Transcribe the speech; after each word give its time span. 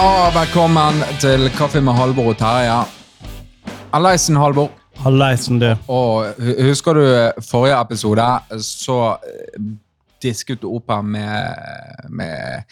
og 0.00 0.30
velkommen 0.32 1.02
til 1.20 1.50
Kaffe 1.52 1.80
med 1.84 1.92
Halvor 1.92 2.30
og 2.32 2.36
Terje. 2.40 2.76
Alleisen, 3.92 4.36
Halvor. 4.40 4.70
Hallaisen, 5.04 5.58
du. 5.60 5.74
Og 5.92 6.38
husker 6.40 6.96
du 6.96 7.02
forrige 7.44 7.80
episode, 7.80 8.28
så 8.64 8.96
eh, 9.12 9.66
disket 10.22 10.62
du 10.62 10.70
opp 10.72 10.88
her 10.94 11.02
med, 11.04 12.08
med 12.08 12.64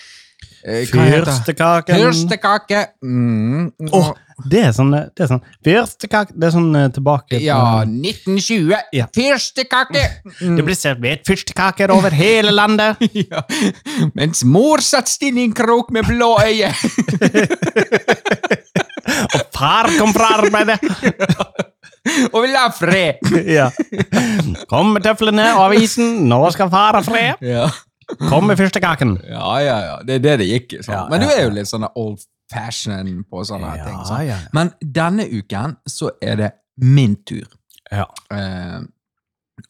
eh? 0.65 0.87
Fyrstekaken. 0.89 2.01
Fyrstekake. 2.01 2.87
Mm. 3.03 3.71
Oh, 3.93 4.13
det 4.51 4.61
er 4.69 4.73
sånn 4.77 4.93
det 4.95 5.25
er 5.25 5.31
sånn 5.33 5.41
Fyrstekake 5.67 6.35
Det 6.39 6.47
er 6.47 6.53
sånn 6.55 6.69
tilbake 6.95 7.09
tilbake 7.09 7.41
Ja, 7.43 7.83
1920. 7.85 8.75
Ja. 8.93 9.07
Fyrstekake. 9.15 10.03
Det 10.41 10.65
blir 10.65 10.79
servert 10.79 11.27
fyrstekaker 11.27 11.91
over 11.95 12.15
hele 12.15 12.53
landet. 12.55 12.97
ja. 13.31 13.43
Mens 14.15 14.45
mor 14.45 14.83
satt 14.85 15.09
stille 15.11 15.43
i 15.43 15.49
en 15.49 15.57
krok 15.57 15.91
med 15.95 16.07
blå 16.09 16.37
øye. 16.45 16.73
Og 19.09 19.41
far 19.55 19.89
kom 19.99 20.13
fra 20.15 20.35
arbeidet. 20.37 20.79
og 22.33 22.43
ville 22.45 22.61
ha 22.61 22.69
fred. 22.73 23.25
ja. 23.49 23.69
Kom 24.69 24.93
med 24.95 25.05
tøflene 25.05 25.49
og 25.57 25.71
avisen. 25.71 26.29
Nå 26.29 26.43
skal 26.55 26.71
far 26.73 26.99
ha 26.99 27.05
fred. 27.05 27.41
Ja. 27.45 27.69
Kom 28.29 28.47
med 28.49 28.59
fyrstekaken. 28.59 29.19
Ja, 29.29 29.61
ja, 29.61 29.79
ja. 29.85 29.97
Det 30.07 30.19
er 30.19 30.25
det 30.25 30.37
det 30.43 30.49
gikk 30.49 30.73
i. 30.79 30.83
Ja, 30.89 31.07
Men 31.11 31.21
du 31.21 31.29
er 31.29 31.43
jo 31.45 31.55
litt 31.55 31.69
sånn 31.69 31.87
old 31.95 32.23
fashion 32.53 33.25
på 33.29 33.45
sånne 33.45 33.75
Ja, 33.77 33.85
ting. 33.85 33.99
Så. 34.09 34.39
Men 34.57 34.73
denne 34.81 35.27
uken 35.29 35.77
så 35.89 36.11
er 36.25 36.41
det 36.41 36.53
min 36.81 37.19
tur. 37.29 37.47
Ja. 37.93 38.07
Eh, 38.33 38.81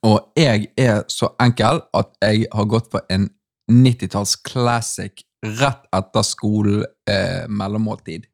og 0.07 0.33
jeg 0.39 0.69
er 0.79 1.03
så 1.11 1.33
enkel 1.43 1.83
at 1.97 2.13
jeg 2.23 2.47
har 2.53 2.69
gått 2.71 2.91
for 2.93 3.07
en 3.11 3.31
90-talls 3.73 4.37
classic 4.47 5.25
rett 5.45 5.85
etter 5.95 6.25
skolen, 6.27 6.85
eh, 7.11 7.47
mellommåltid. 7.49 8.27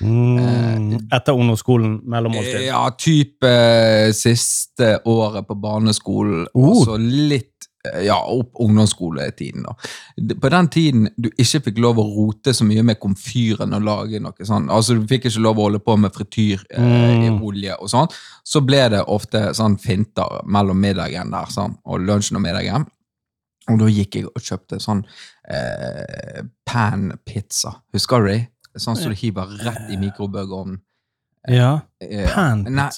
Mm. 0.00 1.08
Etter 1.12 1.34
ungdomsskolen, 1.34 2.00
mellommåltid. 2.08 2.66
Ja, 2.66 2.84
type 2.98 3.48
eh, 3.48 4.10
siste 4.16 4.98
året 5.04 5.46
på 5.48 5.56
barneskolen, 5.58 6.46
Uh. 6.54 6.68
og 6.70 6.84
så 6.86 6.98
litt 7.00 7.50
eh, 7.50 7.73
ja, 8.04 8.16
opp 8.24 8.56
ungdomsskoletiden. 8.60 9.62
da. 9.62 9.74
På 10.40 10.48
den 10.48 10.68
tiden 10.68 11.08
du 11.16 11.28
ikke 11.36 11.60
fikk 11.68 11.78
lov 11.84 12.00
å 12.00 12.06
rote 12.08 12.54
så 12.54 12.64
mye 12.64 12.82
med 12.86 13.00
komfyren 13.00 13.74
og 13.76 13.84
lage 13.84 14.20
noe 14.22 14.46
sånn, 14.46 14.70
altså 14.72 14.96
du 14.98 15.06
fikk 15.10 15.28
ikke 15.28 15.42
lov 15.44 15.60
å 15.60 15.68
holde 15.68 15.82
på 15.84 15.96
med 16.00 16.14
frityr 16.14 16.64
eh, 16.70 17.26
i 17.26 17.30
Mm. 17.34 17.40
og 17.80 17.88
sånn, 17.90 18.08
så 18.44 18.60
ble 18.64 18.88
det 18.88 19.04
ofte 19.08 19.54
sånn 19.54 19.76
finter 19.78 20.40
mellom 20.46 20.80
middagen 20.80 21.30
der, 21.30 21.46
sånn, 21.50 21.76
og 21.84 22.00
lunsjen 22.00 22.36
og 22.36 22.42
middagen. 22.42 22.86
Og 23.68 23.78
da 23.80 23.86
gikk 23.88 24.14
jeg 24.14 24.26
og 24.28 24.42
kjøpte 24.42 24.80
sånn 24.80 25.04
eh, 25.48 26.42
pan-pizza. 26.68 27.82
Husker 27.92 28.20
du 28.20 28.28
det? 28.28 28.48
Sånn 28.76 28.96
som 28.96 29.12
du 29.12 29.16
hiver 29.16 29.46
rett 29.64 29.92
i 29.92 29.96
mikrobølgeovnen. 29.96 30.80
Ja. 31.48 31.80
Eh. 32.00 32.54
Nei, 32.56 32.88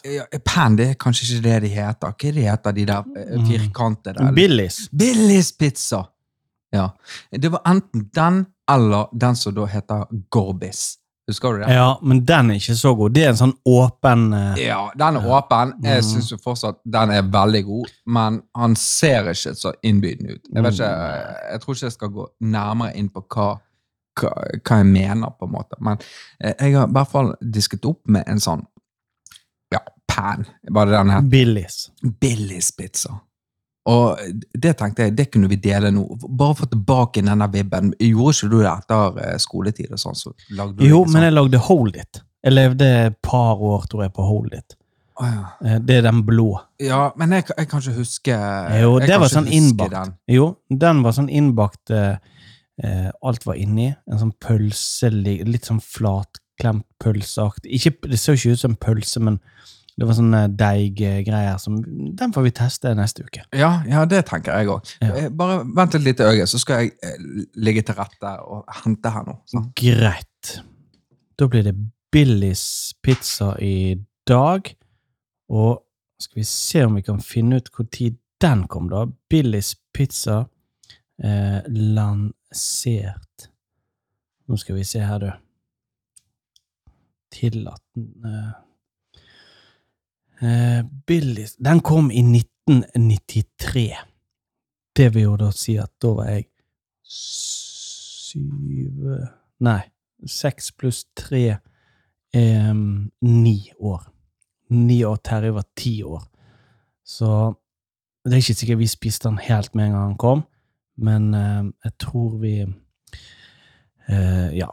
pan 0.44 0.76
det 0.76 0.90
er 0.90 0.94
kanskje 0.94 1.26
ikke 1.36 1.42
det 1.48 1.56
de 1.62 1.68
heter. 1.74 2.12
Hva 2.12 2.32
de 2.34 2.44
heter, 2.46 2.72
de 2.72 2.84
der 2.86 3.04
eh, 3.16 3.38
Mm. 3.38 3.46
firkantede? 3.48 4.28
Billis. 4.34 4.88
Billis 4.92 5.52
pizza! 5.52 6.04
Ja. 6.72 6.90
Det 7.32 7.48
var 7.52 7.60
enten 7.66 8.10
den 8.14 8.46
eller 8.70 9.06
den 9.12 9.36
som 9.36 9.54
da 9.54 9.64
heter 9.66 10.06
Gorbis. 10.30 10.96
Husker 11.28 11.52
du 11.52 11.58
det? 11.64 11.72
Ja, 11.74 11.98
men 12.02 12.20
den 12.24 12.50
er 12.50 12.54
ikke 12.60 12.74
så 12.78 12.92
god. 12.94 13.10
Det 13.14 13.24
er 13.24 13.28
en 13.32 13.38
sånn 13.40 13.54
åpen 13.66 14.28
uh... 14.32 14.54
Ja, 14.62 14.90
den 14.94 15.16
er 15.18 15.26
åpen. 15.26 15.72
Jeg 15.82 16.02
Mm. 16.04 16.08
syns 16.12 16.30
jo 16.30 16.36
fortsatt 16.38 16.76
den 16.84 17.10
er 17.10 17.22
veldig 17.22 17.64
god, 17.66 17.90
men 18.06 18.42
han 18.54 18.76
ser 18.76 19.32
ikke 19.32 19.54
så 19.58 19.72
innbydende 19.82 20.36
ut. 20.36 20.42
Jeg 20.54 20.62
vet 20.62 20.72
ikke, 20.74 20.90
jeg 21.50 21.60
tror 21.64 21.74
ikke 21.74 21.86
jeg 21.88 21.92
skal 21.96 22.08
gå 22.14 22.26
nærmere 22.40 22.94
inn 22.96 23.08
på 23.10 23.24
hva, 23.26 23.48
hva, 24.20 24.32
hva 24.62 24.78
jeg 24.80 24.88
mener, 24.90 25.30
på 25.38 25.46
en 25.48 25.52
måte. 25.54 25.78
Men 25.80 25.98
eh, 26.40 26.54
jeg 26.58 26.74
har 26.76 26.88
i 26.88 26.92
hvert 26.96 27.12
fall 27.12 27.34
disket 27.40 27.84
opp 27.88 28.02
med 28.08 28.24
en 28.30 28.40
sånn 28.42 28.64
ja, 29.74 29.80
pan, 30.08 30.44
var 30.70 30.86
det 30.86 30.96
den 30.96 31.10
het? 31.16 31.30
Billis. 31.32 31.78
Billis 32.20 32.72
pizza. 32.76 33.16
Og 33.86 34.18
det 34.58 34.72
tenkte 34.80 35.04
jeg, 35.06 35.14
det 35.14 35.28
kunne 35.30 35.46
vi 35.50 35.60
dele 35.62 35.92
nå. 35.94 36.02
Bare 36.26 36.56
få 36.58 36.66
tilbake 36.72 37.22
denne 37.22 37.46
vibben. 37.52 37.92
Gjorde 38.02 38.32
ikke 38.34 38.48
du 38.50 38.56
det 38.64 38.72
etter 38.72 39.20
eh, 39.22 39.36
skoletid? 39.42 39.92
og 39.94 40.00
sånn? 40.02 40.16
Så 40.18 40.32
Jo, 40.82 41.04
men 41.04 41.12
sånn? 41.12 41.22
jeg 41.28 41.36
lagde 41.36 41.60
Hold 41.68 42.00
It. 42.02 42.22
Jeg 42.46 42.54
levde 42.56 42.88
et 43.06 43.20
par 43.26 43.62
år, 43.62 43.86
tror 43.90 44.02
jeg, 44.06 44.12
på 44.16 44.26
Hold 44.26 44.56
It. 44.58 44.74
Oh, 45.16 45.24
ja. 45.30 45.44
Eh, 45.64 45.78
Det 45.86 46.00
er 46.00 46.02
den 46.08 46.24
blå. 46.26 46.48
Ja, 46.82 47.12
men 47.16 47.30
jeg, 47.38 47.46
jeg 47.56 47.68
kan 47.70 47.80
ikke 47.84 47.94
huske 48.00 48.40
Jo, 48.82 48.96
det 49.00 49.20
var 49.22 49.30
sånn 49.32 49.46
innbakt. 49.48 49.94
den. 49.94 50.10
Jo, 50.34 50.50
den 50.68 51.04
var 51.06 51.14
sånn 51.16 51.30
innbakt 51.32 51.94
eh, 51.94 52.18
eh, 52.82 53.10
Alt 53.22 53.46
var 53.46 53.60
inni. 53.60 53.92
En 54.10 54.20
sånn 54.20 54.34
pølse, 54.42 55.10
litt 55.12 55.68
sånn 55.68 55.82
flatklemt 55.84 56.86
pølseaktig. 57.02 57.80
Det 58.06 58.20
så 58.20 58.36
ikke 58.36 58.56
ut 58.56 58.64
som 58.64 58.76
pølse, 58.80 59.22
men 59.24 59.40
det 59.96 60.04
var 60.04 60.16
sånne 60.18 60.42
deiggreier 60.60 61.56
som 61.60 61.78
Den 61.80 62.32
får 62.34 62.44
vi 62.44 62.52
teste 62.58 62.92
neste 62.98 63.24
uke. 63.24 63.46
Ja, 63.56 63.78
ja, 63.88 64.04
det 64.08 64.26
tenker 64.28 64.58
jeg 64.58 64.68
òg. 64.68 64.90
Ja. 65.00 65.28
Bare 65.32 65.62
vent 65.64 65.96
et 65.96 66.04
lite 66.04 66.28
øye, 66.28 66.44
så 66.48 66.60
skal 66.60 66.84
jeg 66.84 66.96
eh, 67.00 67.46
ligge 67.56 67.84
til 67.86 67.96
rette 67.96 68.34
og 68.44 68.68
hente 68.82 69.12
her 69.14 69.24
nå. 69.28 69.38
Så. 69.48 69.64
Greit. 69.80 70.58
Da 71.40 71.48
blir 71.48 71.64
det 71.64 71.74
Billis 72.12 72.94
pizza 73.04 73.54
i 73.60 73.96
dag. 74.28 74.68
Og 75.48 75.80
skal 76.20 76.40
vi 76.40 76.46
se 76.48 76.84
om 76.84 76.96
vi 76.96 77.04
kan 77.06 77.20
finne 77.24 77.60
ut 77.60 77.72
når 77.72 78.16
den 78.40 78.66
kom, 78.68 78.90
da. 78.92 79.06
Billis 79.30 79.74
pizza 79.96 80.42
eh, 81.22 81.64
lansert 82.56 83.50
Nå 84.46 84.56
skal 84.56 84.76
vi 84.76 84.84
se 84.86 85.00
her, 85.02 85.18
du. 85.18 85.30
Tillatt 87.34 87.82
uh, 87.98 88.52
eh, 90.40 90.84
Billis 91.06 91.56
Den 91.58 91.80
kom 91.80 92.10
i 92.10 92.22
1993. 92.22 93.96
Det 94.96 95.08
vil 95.14 95.26
jo 95.26 95.34
da 95.40 95.50
si 95.50 95.74
at 95.82 95.90
da 96.00 96.12
var 96.14 96.30
jeg 96.30 96.46
syv 97.10 99.02
Nei, 99.66 99.80
seks 100.30 100.70
pluss 100.78 101.04
tre 101.16 101.58
er 102.36 102.70
um, 102.70 103.10
ni 103.24 103.72
år. 103.80 104.06
Ni 104.70 105.02
år. 105.08 105.16
Terje 105.24 105.54
var 105.56 105.66
ti 105.74 106.02
år. 106.04 106.22
Så 107.02 107.54
det 108.24 108.36
er 108.36 108.44
ikke 108.44 108.60
sikkert 108.60 108.78
vi 108.78 108.94
spiste 108.94 109.28
den 109.28 109.42
helt 109.42 109.74
med 109.74 109.88
en 109.88 109.96
gang 109.96 110.06
han 110.10 110.20
kom, 110.20 110.46
men 110.96 111.34
eh, 111.34 111.64
jeg 111.84 111.92
tror 112.02 112.38
vi 112.42 112.54
eh, 114.08 114.48
Ja. 114.56 114.70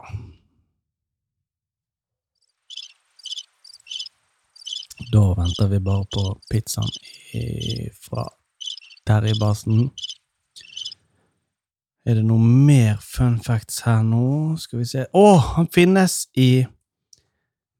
Da 5.13 5.23
venter 5.37 5.67
vi 5.67 5.79
bare 5.83 6.05
på 6.09 6.23
pizzaen 6.49 6.89
fra 8.01 8.23
Terje-basen. 9.05 9.89
Er 12.05 12.17
det 12.17 12.23
noe 12.27 12.39
mer 12.39 12.97
fun 13.03 13.35
facts 13.43 13.83
her 13.85 14.01
nå? 14.07 14.55
Skal 14.59 14.81
vi 14.81 14.87
se 14.87 15.05
Å, 15.15 15.27
han 15.55 15.69
finnes 15.71 16.25
i 16.39 16.65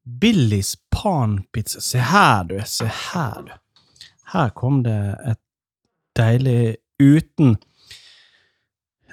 Billys 0.04 0.74
Pan-pizza. 0.92 1.80
Se 1.80 2.00
her, 2.00 2.44
du. 2.48 2.58
Se 2.68 2.88
her, 2.88 3.42
du. 3.44 3.52
Her 4.32 4.50
kom 4.56 4.82
det 4.84 4.96
et 5.24 5.40
deilig 6.16 6.76
uten 7.00 7.56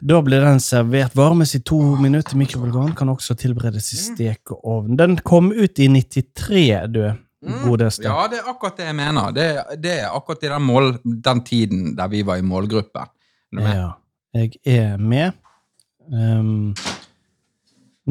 Da 0.02 0.22
blir 0.26 0.42
den 0.42 0.60
servert 0.64 1.16
varmes 1.16 1.54
i 1.56 1.62
to 1.66 1.78
minutter 2.02 2.34
i 2.34 2.40
mikrobølgeovn. 2.42 2.96
Kan 2.98 3.12
også 3.14 3.36
tilberedes 3.38 3.92
i 3.94 4.00
stekeovn. 4.02 4.96
Den 4.98 5.20
kom 5.26 5.52
ut 5.54 5.80
i 5.80 5.88
93, 5.92 6.88
du. 6.90 7.04
Godeste. 7.42 8.06
Ja, 8.06 8.28
det 8.30 8.42
er 8.42 8.50
akkurat 8.52 8.78
det 8.78 8.86
jeg 8.86 8.98
mener. 8.98 9.32
Det, 9.34 9.46
det 9.82 9.94
er 10.04 10.14
akkurat 10.14 10.44
i 10.46 10.50
den, 10.52 10.66
mål, 10.66 10.92
den 11.26 11.44
tiden 11.46 11.96
der 11.98 12.10
vi 12.12 12.22
var 12.26 12.38
i 12.38 12.46
målgruppen. 12.46 13.14
Ja, 13.58 13.88
jeg 14.38 14.60
er 14.66 14.98
med. 15.02 15.38
Um, 16.12 16.74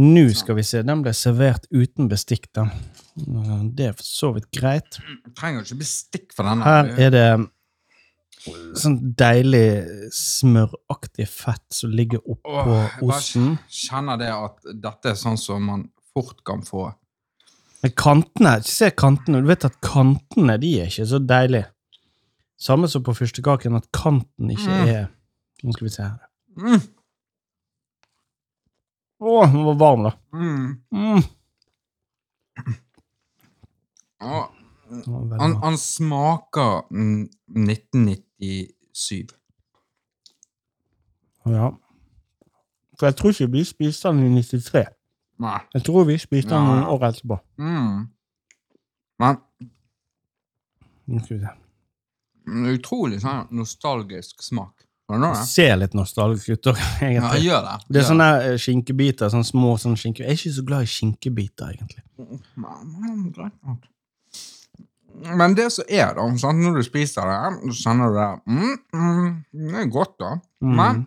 Nå 0.00 0.24
skal 0.34 0.58
vi 0.58 0.64
se. 0.66 0.82
Den 0.86 1.02
ble 1.04 1.12
servert 1.16 1.66
uten 1.74 2.10
bestikk, 2.10 2.48
da. 2.56 2.68
Det 3.16 3.90
er 3.90 3.96
for 3.98 4.06
så 4.06 4.30
vidt 4.36 4.50
greit. 4.54 4.98
Jeg 4.98 5.34
trenger 5.38 5.66
ikke 5.66 5.80
bestikk 5.82 6.34
for 6.36 6.46
denne. 6.46 6.66
Her 6.66 6.92
er 7.06 7.14
det 7.14 7.26
sånn 8.80 8.94
deilig 9.18 10.10
smøraktig 10.16 11.26
fett 11.28 11.66
som 11.76 11.90
ligger 11.92 12.22
oppå 12.24 12.54
Åh, 12.64 12.86
jeg 13.00 13.08
osten. 13.12 13.50
kjenner 13.68 14.16
det 14.20 14.30
at 14.32 14.62
dette 14.86 15.12
er 15.12 15.18
sånn 15.20 15.36
som 15.40 15.62
man 15.68 15.82
fort 16.14 16.40
kan 16.44 16.62
få. 16.66 16.86
Men 17.82 17.92
kantene, 17.96 18.54
se 18.64 18.90
kantene. 18.92 19.40
Du 19.40 19.48
vet 19.48 19.64
at 19.64 19.76
kantene 19.84 20.58
de 20.60 20.74
er 20.82 20.88
ikke 20.90 21.06
så 21.08 21.20
deilige. 21.24 21.68
Samme 22.60 22.88
som 22.92 23.02
på 23.06 23.14
fyrstekaken, 23.16 23.76
at 23.78 23.86
kanten 23.92 24.50
ikke 24.52 24.68
Mm. 24.68 24.88
er 24.88 25.08
Nå 25.62 25.72
skal 25.76 25.84
vi 25.86 25.92
se 25.92 26.02
her. 26.02 26.18
Mm, 26.56 26.80
Å, 29.20 29.32
den 29.52 29.64
var 29.64 29.74
varm, 29.80 30.02
da. 30.08 30.12
mm. 30.32 30.82
Mm. 30.92 31.22
Åh, 34.22 34.48
han, 34.90 35.56
han 35.62 35.76
smaker 35.78 36.86
mm, 36.90 37.28
1997. 37.54 39.26
Ja. 41.50 41.70
For 42.98 43.06
jeg 43.08 43.16
tror 43.16 43.30
ikke 43.34 43.50
vi 43.54 43.64
spiste 43.64 44.08
den 44.12 44.26
i 44.26 44.42
93. 44.42 44.84
Nei. 45.40 45.58
Jeg 45.74 45.84
tror 45.86 46.04
vi 46.10 46.18
spiste 46.20 46.52
den 46.52 46.66
noen 46.68 46.84
år 46.90 47.06
etterpå. 47.08 47.38
Mm. 47.60 48.08
Men 52.50 52.70
utrolig 52.74 53.20
sånn 53.22 53.46
nostalgisk 53.56 54.42
smak. 54.44 54.86
Det 55.10 55.46
ser 55.50 55.72
litt 55.80 55.94
nostalgisk 55.98 56.52
ut 56.54 56.68
òg, 56.70 56.76
Ja, 57.00 57.06
egentlig. 57.08 57.40
gjør 57.48 57.64
det. 57.66 57.76
Det 57.88 57.96
er 57.96 57.98
Gjør 57.98 58.08
sånne 58.12 58.28
eh, 58.44 58.58
skinkebiter, 58.62 59.32
sånne 59.32 59.48
små 59.48 59.72
sånne 59.82 59.98
skinke... 59.98 60.22
Jeg 60.22 60.36
er 60.36 60.38
ikke 60.38 60.52
så 60.54 60.64
glad 60.68 60.86
i 60.86 60.90
skinkebiter, 60.92 61.72
egentlig. 61.74 62.04
Nei, 62.62 62.76
greit 63.34 63.56
nok. 63.66 63.88
Men 65.20 65.54
det 65.54 65.68
som 65.74 65.84
er, 65.88 66.14
da, 66.16 66.24
sant? 66.40 66.62
når 66.64 66.78
du 66.80 66.84
spiser 66.86 67.28
det, 67.28 67.72
så 67.74 67.82
kjenner 67.84 68.12
du 68.12 68.18
det 68.18 68.28
mm, 68.46 68.76
mm, 68.94 69.32
Det 69.72 69.80
er 69.82 69.90
godt, 69.92 70.14
da. 70.22 70.30
Mm. 70.64 70.76
Men 70.78 71.00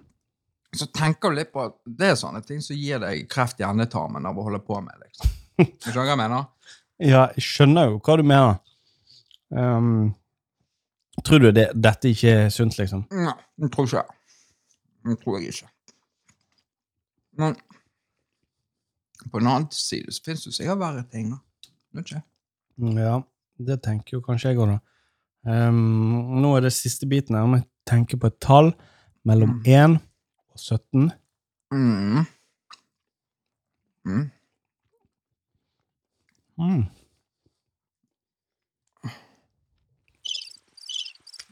så 0.73 0.87
tenker 0.93 1.29
du 1.33 1.37
litt 1.37 1.51
på 1.53 1.63
at 1.67 1.75
det 1.85 2.11
er 2.11 2.19
sånne 2.19 2.41
ting 2.45 2.61
som 2.65 2.77
gir 2.77 3.01
deg 3.01 3.27
kreft 3.29 3.61
i 3.61 3.65
endetarmen 3.67 4.25
av 4.25 4.37
å 4.37 4.45
holde 4.47 4.61
på 4.65 4.79
med. 4.81 4.93
liksom. 5.05 5.33
Du 5.57 5.89
skjønner 5.89 6.03
hva 6.03 6.11
jeg 6.15 6.21
mener? 6.25 6.49
Ja, 7.03 7.23
jeg 7.33 7.43
skjønner 7.43 7.87
jo 7.89 7.95
hva 8.05 8.15
du 8.15 8.21
mener. 8.23 8.59
Um, 9.49 10.13
tror 11.25 11.41
du 11.41 11.49
det, 11.51 11.65
dette 11.73 12.11
ikke 12.13 12.35
er 12.45 12.51
sunt, 12.53 12.77
liksom? 12.77 13.01
Nei, 13.11 13.33
jeg 13.59 13.71
tror 13.73 13.89
ikke 13.89 14.03
det. 14.05 14.19
Det 15.09 15.17
tror 15.23 15.39
jeg 15.39 15.49
ikke. 15.51 15.71
Men 17.41 17.57
på 19.25 19.41
den 19.41 19.49
annen 19.49 19.67
side 19.73 20.13
så 20.13 20.23
finnes 20.29 20.45
det 20.45 20.53
sikkert 20.55 20.79
verre 20.85 21.03
ting. 21.11 21.33
Vet 21.97 22.05
ikke. 22.13 22.23
Mm, 22.79 22.97
Ja, 23.01 23.17
det 23.57 23.81
tenker 23.83 24.17
jo 24.17 24.23
kanskje 24.25 24.53
jeg 24.53 24.61
òg, 24.61 24.73
da. 24.75 24.79
Um, 25.43 26.39
nå 26.39 26.53
er 26.55 26.65
det 26.67 26.73
siste 26.75 27.07
biten 27.09 27.35
her. 27.35 27.43
Om 27.43 27.57
jeg 27.57 27.67
tenker 27.89 28.19
på 28.19 28.31
et 28.31 28.39
tall 28.43 28.71
mellom 29.27 29.59
1 29.65 29.99
og 30.53 30.59
17 30.59 31.11
Mm. 31.73 32.25
Mm. 34.05 34.29
mm. 36.59 36.83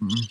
Mm. 0.02 0.26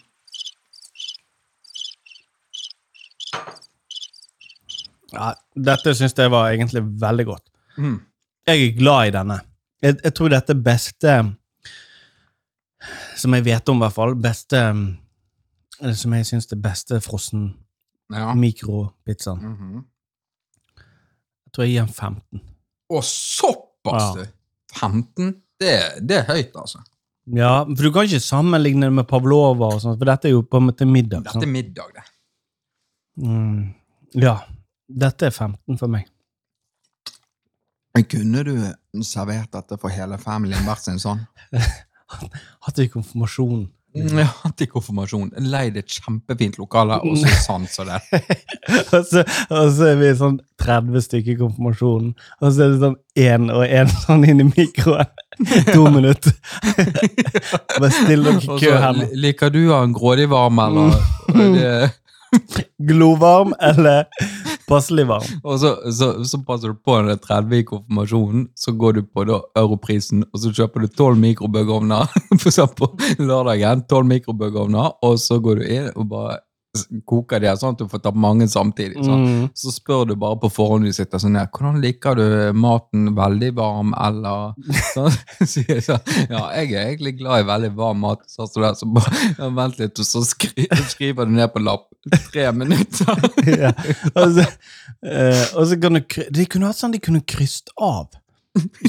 Ja, 5.10 5.32
dette 5.54 5.94
syns 5.98 6.14
jeg 6.14 6.30
var 6.30 6.52
egentlig 6.52 6.82
veldig 7.02 7.26
godt. 7.26 7.46
Mm. 7.78 7.98
Jeg 8.46 8.66
er 8.66 8.78
glad 8.78 9.08
i 9.08 9.14
denne. 9.14 9.40
Jeg, 9.82 9.96
jeg 10.04 10.14
tror 10.14 10.30
dette 10.30 10.54
er 10.54 10.62
beste 10.70 11.16
Som 13.16 13.34
jeg 13.36 13.44
vet 13.44 13.68
om, 13.68 13.76
i 13.80 13.84
hvert 13.84 13.96
fall. 13.96 14.14
Beste 14.16 14.60
eller 15.80 15.94
Som 15.96 16.12
jeg 16.16 16.26
syns 16.28 16.48
er 16.52 16.56
beste 16.60 17.00
frossen 17.04 17.54
Ja. 18.12 18.34
mikropizzaen. 18.34 19.40
Mhm. 19.40 19.84
Jeg 20.76 21.52
tror 21.54 21.64
jeg 21.64 21.72
gir 21.74 21.84
den 21.86 21.94
15. 21.94 22.40
Å, 22.90 23.00
såpass, 23.02 24.16
Ja. 24.16 24.24
15? 24.74 25.34
Det, 25.60 26.06
det 26.08 26.16
er 26.18 26.24
høyt, 26.26 26.52
altså. 26.56 26.78
Ja, 27.26 27.64
for 27.64 27.82
du 27.82 27.90
kan 27.92 28.04
ikke 28.06 28.20
sammenligne 28.22 28.86
det 28.88 28.92
med 28.92 29.06
pavlova, 29.06 29.74
og 29.74 29.80
sånt, 29.82 29.98
for 29.98 30.04
dette 30.08 30.26
er 30.28 30.32
jo 30.32 30.42
på 30.42 30.56
en 30.58 30.66
måte 30.70 30.86
middag. 30.88 31.22
Dette 31.24 31.42
er 31.42 31.50
middag, 31.52 31.92
det. 31.94 32.04
Mm, 33.22 33.74
ja. 34.14 34.36
Dette 34.88 35.26
er 35.26 35.30
15 35.30 35.78
for 35.78 35.86
meg. 35.92 36.06
Kunne 38.08 38.42
du 38.46 38.54
servert 39.04 39.50
dette 39.52 39.76
for 39.78 39.92
hele 39.92 40.16
familien 40.18 40.64
vært 40.66 40.86
sin 40.86 40.98
sånn? 41.02 41.20
Hatt 42.66 42.82
i 42.82 42.88
konfirmasjon. 42.92 43.68
Ja, 43.92 44.28
til 44.54 44.68
konfirmasjon. 44.70 45.32
Leid 45.50 45.74
et 45.80 45.90
kjempefint 45.90 46.60
lokale, 46.60 47.00
og 47.02 47.16
så 47.18 47.30
sånn 47.48 47.66
som 47.70 47.88
det. 47.88 47.98
og, 48.94 49.00
så, 49.08 49.24
og 49.50 49.72
så 49.74 49.88
er 49.90 49.98
vi 49.98 50.12
sånn 50.18 50.38
30 50.62 51.06
stykker 51.08 51.34
i 51.34 51.38
konfirmasjonen, 51.40 52.12
og 52.38 52.52
så 52.54 52.66
er 52.66 52.74
det 52.74 52.80
sånn 52.84 52.98
én 53.18 53.50
og 53.50 53.64
én 53.66 53.90
sånn 54.04 54.28
inn 54.30 54.44
i 54.44 54.50
mikroen. 54.52 55.10
To 55.72 55.88
minutter. 55.90 56.34
Bare 57.78 57.90
still 57.96 58.26
dere 58.26 58.42
i 58.44 58.58
kø 58.60 58.74
her 58.84 58.98
liker 59.16 59.50
du 59.54 59.62
å 59.70 59.78
ha 59.78 59.86
en 59.86 59.96
grådig 59.96 60.28
varm, 60.30 60.60
eller 60.60 60.94
det, 61.32 61.72
Glovarm 62.86 63.54
eller 63.58 64.04
passelig 64.70 65.06
varm? 65.10 65.40
Og 65.44 65.58
så, 65.62 65.74
så, 65.94 66.12
så 66.26 66.40
passer 66.46 66.72
du 66.72 66.80
på 66.80 66.96
er 67.00 67.18
30 67.20 67.58
i 67.58 67.66
konfirmasjonen, 67.68 68.46
så 68.58 68.74
går 68.78 68.98
du 68.98 69.02
på 69.06 69.26
da 69.28 69.40
europrisen, 69.58 70.24
og 70.30 70.42
så 70.42 70.52
kjøper 70.56 70.84
du 70.84 70.88
12 70.88 71.18
mikrobølgeovner 71.24 72.14
på 72.78 72.92
lørdagen. 73.18 73.84
12 73.90 74.06
mikrobølgeovner, 74.14 74.94
og 75.06 75.18
så 75.22 75.40
går 75.42 75.60
du 75.60 75.66
inn 75.68 75.90
og 75.94 76.08
bare 76.12 76.38
koker 77.08 77.42
det, 77.42 77.50
sånn 77.58 77.74
at 77.74 77.80
du 77.80 77.88
får 77.90 78.02
ta 78.04 78.12
mange 78.14 78.46
samtidig. 78.50 79.00
Sånn. 79.02 79.24
Mm. 79.26 79.46
Så 79.58 79.72
spør 79.74 80.04
du 80.10 80.14
bare 80.20 80.38
på 80.42 80.50
forhånd 80.54 80.86
du 80.86 80.92
sitter 80.94 81.22
sånn 81.22 81.38
her, 81.38 81.48
hvordan 81.50 81.80
liker 81.82 82.18
du 82.18 82.26
maten 82.56 83.10
veldig 83.16 83.50
varm, 83.58 83.90
eller 83.98 84.54
sånn, 84.92 85.18
sier 85.50 85.76
jeg 85.76 85.86
sånn, 85.88 86.14
ja, 86.30 86.44
jeg 86.60 86.70
er 86.74 86.92
egentlig 86.92 87.16
glad 87.18 87.44
i 87.44 87.48
veldig 87.50 87.72
varm 87.80 88.04
mat, 88.06 88.22
sånn 88.30 88.50
som 88.50 88.66
det, 88.66 88.72
så 88.78 88.90
bare, 88.98 89.24
ja, 89.34 89.50
vent 89.58 89.82
litt, 89.82 89.98
og 89.98 90.10
så 90.12 90.24
skri, 90.26 90.68
skriver 90.92 91.26
du 91.26 91.34
ned 91.40 91.50
på 91.54 91.64
lapp, 91.64 91.88
tre 92.30 92.46
minutter. 92.54 93.26
ja. 93.64 93.74
og, 94.14 94.38
så, 94.38 94.46
eh, 95.04 95.44
og 95.58 95.66
så 95.68 95.76
kan 95.80 95.98
du 95.98 96.02
De 96.32 96.46
kunne 96.48 96.70
hatt 96.70 96.78
sånn 96.78 96.94
de 96.94 97.02
kunne 97.02 97.22
kryst 97.26 97.74
av. 97.76 98.08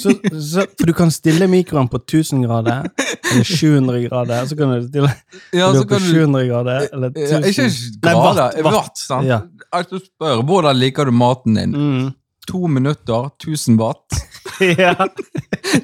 Så, 0.02 0.14
så, 0.42 0.64
for 0.78 0.90
du 0.90 0.94
kan 0.98 1.12
stille 1.14 1.46
mikroen 1.48 1.90
på 1.92 2.00
1000 2.02 2.46
grader 2.48 2.88
eller 3.32 3.44
700 3.44 4.00
grader. 4.08 4.46
Så 4.50 4.58
kan 4.58 4.72
du 4.74 4.88
stille 4.88 5.12
Ja, 5.54 5.74
så 5.74 5.84
på 5.84 5.90
kan 5.90 6.02
du, 6.02 6.08
700 6.14 6.48
grader 6.48 6.88
eller 6.94 7.14
1000 7.14 7.30
Ja, 7.30 7.52
ikke 7.52 7.68
grader, 8.02 8.64
watt, 8.64 8.74
watt, 8.74 8.98
sant? 8.98 9.30
Ja. 9.30 9.44
Altså 9.72 10.02
spør, 10.02 10.42
hvordan 10.42 10.80
liker 10.80 11.06
du 11.06 11.14
maten 11.14 11.60
din? 11.60 11.78
Mm. 11.78 12.10
To 12.50 12.68
minutter, 12.68 13.30
1000 13.38 13.78
watt. 13.78 14.18
ja. 14.82 14.96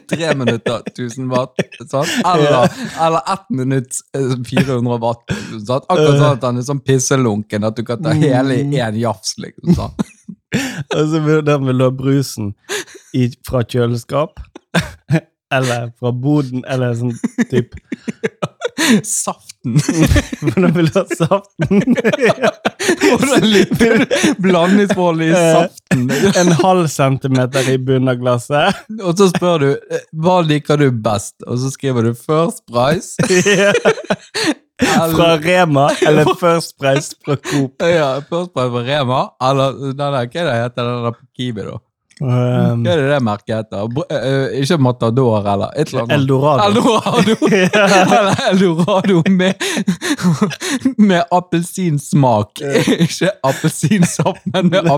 Tre 0.09 0.35
minutter, 0.35 0.81
1000 0.89 1.29
watt. 1.29 1.53
Sant? 1.91 2.09
Eller, 2.25 2.69
eller 2.99 3.33
ett 3.33 3.49
minutt, 3.49 4.01
eh, 4.17 4.33
400 4.49 4.97
watt. 4.97 5.23
Sant? 5.67 5.85
Akkurat 5.85 6.17
sånn 6.17 6.31
at 6.31 6.41
den 6.41 6.61
er 6.63 6.65
sånn 6.65 6.81
pisselunken, 6.81 7.67
at 7.67 7.77
du 7.77 7.85
kan 7.85 8.01
ta 8.01 8.15
hele 8.17 8.57
i 8.57 8.65
én 8.81 8.97
jafs. 8.97 9.37
Liksom, 9.37 9.77
sant? 9.77 10.07
Og 10.95 11.09
så 11.11 11.19
vil 11.21 11.41
den 11.45 11.65
vil 11.67 11.81
du 11.81 11.83
ha 11.83 11.91
brusen 11.93 12.53
i, 13.13 13.29
fra 13.47 13.63
kjøleskap. 13.63 14.39
Eller 15.53 15.93
fra 15.95 16.11
boden, 16.11 16.65
eller 16.67 16.91
sånn 16.99 17.13
type 17.47 17.79
Saften. 19.03 19.79
Hvordan 20.41 20.73
vil 20.75 20.89
du 20.91 20.99
ha 20.99 21.05
saften? 21.17 21.95
Hvordan 23.01 23.47
liker 23.47 24.03
du 24.03 24.05
blandingsforholdet 24.43 25.31
i 25.31 25.33
saften? 25.33 26.05
En 26.39 26.51
halv 26.61 26.87
centimeter 26.91 27.71
i 27.73 27.77
bunnen 27.79 28.11
av 28.13 28.21
glasset. 28.21 28.83
Og 29.05 29.17
så 29.19 29.29
spør 29.33 29.65
du 29.65 29.69
eh, 29.73 30.05
hva 30.21 30.39
liker 30.45 30.79
du 30.79 30.87
best, 30.91 31.35
og 31.47 31.59
så 31.61 31.71
skriver 31.73 32.07
du 32.07 32.13
First 32.15 32.63
Price. 32.69 33.17
Fra 34.77 35.31
Rema 35.41 35.87
eller 36.05 36.29
First 36.37 36.77
Price 36.77 37.17
fra 37.25 37.35
Coop. 37.49 37.81
Ja, 37.81 38.13
First 38.29 38.53
Price 38.53 38.71
fra 38.75 38.85
Rema, 38.85 39.21
eller 39.49 39.77
hva 39.97 40.11
er 40.13 40.31
heter 40.53 40.83
den 40.83 41.07
der 41.07 41.17
på 41.17 41.25
Kiwi, 41.33 41.65
da? 41.65 41.79
Um, 42.21 42.81
Hva 42.81 42.93
er 42.95 43.01
det 43.01 43.09
det 43.11 43.19
merket 43.25 43.53
heter? 43.53 43.89
Br- 43.93 44.07
eh, 44.09 44.55
ikke 44.63 44.77
Matador, 44.81 45.45
eller 45.45 45.75
et 45.77 45.91
eller 45.91 46.03
annet. 46.05 46.15
Eldorado. 46.17 46.63
Eldorado! 46.67 47.35
Eller 48.17 48.41
Eldorado 48.49 49.21
med, 49.29 49.53
med 50.97 51.23
appelsinsmak. 51.31 52.63
Ikke 52.97 53.29
appelsinsaft, 53.45 54.41
men 54.53 54.69
med 54.73 54.89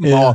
Ja. 0.00 0.34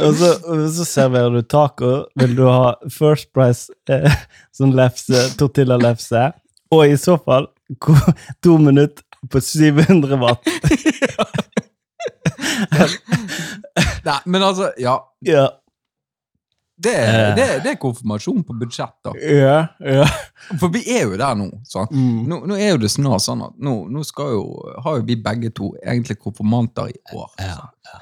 Og 0.00 0.14
så, 0.16 0.32
så 0.72 0.84
serverer 0.88 1.30
du 1.36 1.42
taco. 1.44 1.92
Vil 2.16 2.36
du 2.36 2.46
ha 2.48 2.74
First 2.88 3.28
Price 3.36 3.68
eh, 3.92 4.08
sånn 4.56 4.72
lefse, 4.76 5.26
tortilla-lefse? 5.36 6.30
Og 6.72 6.86
i 6.88 6.96
så 6.96 7.18
fall 7.20 7.50
to 8.40 8.56
minutter 8.56 9.04
på 9.28 9.40
700 9.44 10.16
watt. 10.22 10.48
Nei, 14.04 14.18
men 14.26 14.42
altså, 14.42 14.72
ja. 14.80 14.96
Ja, 15.26 15.48
Det 16.82 16.94
Eh. 16.98 17.34
det, 17.36 17.46
det 17.62 17.70
er 17.70 17.78
konfirmasjon 17.78 18.42
på 18.44 18.56
budsjett, 18.58 18.96
da. 19.04 19.12
ja, 19.20 19.58
ja. 19.78 20.06
For 20.58 20.72
vi 20.72 20.82
er 20.90 21.04
jo 21.06 21.18
der 21.20 21.36
nå. 21.38 21.50
Mm. 21.92 22.24
Nå, 22.26 22.40
nå 22.50 22.56
er 22.58 22.72
jo 22.72 22.80
det 22.82 22.90
snart 22.90 23.22
sånn 23.22 23.44
at 23.46 23.58
nå, 23.62 23.74
nå 23.92 24.02
jo, 24.02 24.46
har 24.82 24.96
jo 24.98 25.04
vi 25.06 25.16
begge 25.16 25.52
to 25.54 25.74
egentlig 25.82 26.18
konfirmanter 26.18 26.90
i 26.90 26.98
år. 27.14 27.30
Ja, 27.38 27.68
ja. 27.86 28.00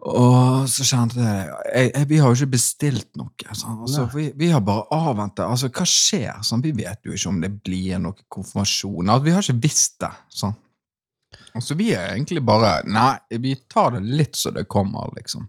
Og 0.00 0.68
så 0.72 0.84
kjente 0.88 1.20
jeg, 1.20 1.48
jeg, 1.74 1.90
jeg 1.92 2.08
Vi 2.08 2.18
har 2.22 2.30
jo 2.30 2.38
ikke 2.38 2.54
bestilt 2.54 3.10
noe. 3.20 3.34
Sånn. 3.52 3.82
Altså, 3.84 4.06
vi, 4.14 4.30
vi 4.38 4.48
har 4.48 4.62
bare 4.64 4.86
avventet. 4.96 5.44
Altså, 5.44 5.68
hva 5.68 5.84
skjer? 5.84 6.38
Sånn? 6.46 6.62
Vi 6.64 6.72
vet 6.78 7.04
jo 7.04 7.12
ikke 7.12 7.28
om 7.28 7.40
det 7.42 7.50
blir 7.66 8.00
noe 8.00 8.16
konfirmasjon. 8.32 9.10
Altså, 9.10 9.26
vi 9.26 9.34
har 9.36 9.44
ikke 9.44 9.60
visst 9.66 9.98
det. 10.00 10.12
Sånn. 10.32 10.56
Altså, 11.54 11.74
vi 11.74 11.90
er 11.96 12.12
egentlig 12.14 12.42
bare 12.46 12.76
Nei, 12.86 13.16
vi 13.42 13.54
tar 13.68 13.96
det 13.96 14.04
litt 14.06 14.36
så 14.38 14.52
det 14.54 14.66
kommer, 14.70 15.10
liksom. 15.16 15.48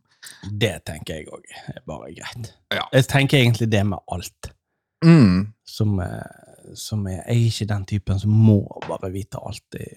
Det 0.51 0.73
tenker 0.85 1.19
jeg 1.19 1.27
òg 1.29 1.45
er 1.75 1.81
bare 1.85 2.11
greit. 2.15 2.51
Ja. 2.73 2.87
Jeg 2.93 3.07
tenker 3.09 3.37
egentlig 3.41 3.69
det 3.69 3.83
med 3.85 3.99
alt. 4.13 4.51
Mm. 5.05 5.53
Som, 5.65 5.99
eh, 5.99 6.73
som 6.77 7.05
er, 7.09 7.21
jeg 7.23 7.37
er 7.37 7.47
ikke 7.49 7.69
den 7.73 7.85
typen 7.89 8.19
som 8.21 8.33
må 8.33 8.59
bare 8.87 9.09
vite 9.13 9.41
alt 9.41 9.77
i, 9.79 9.87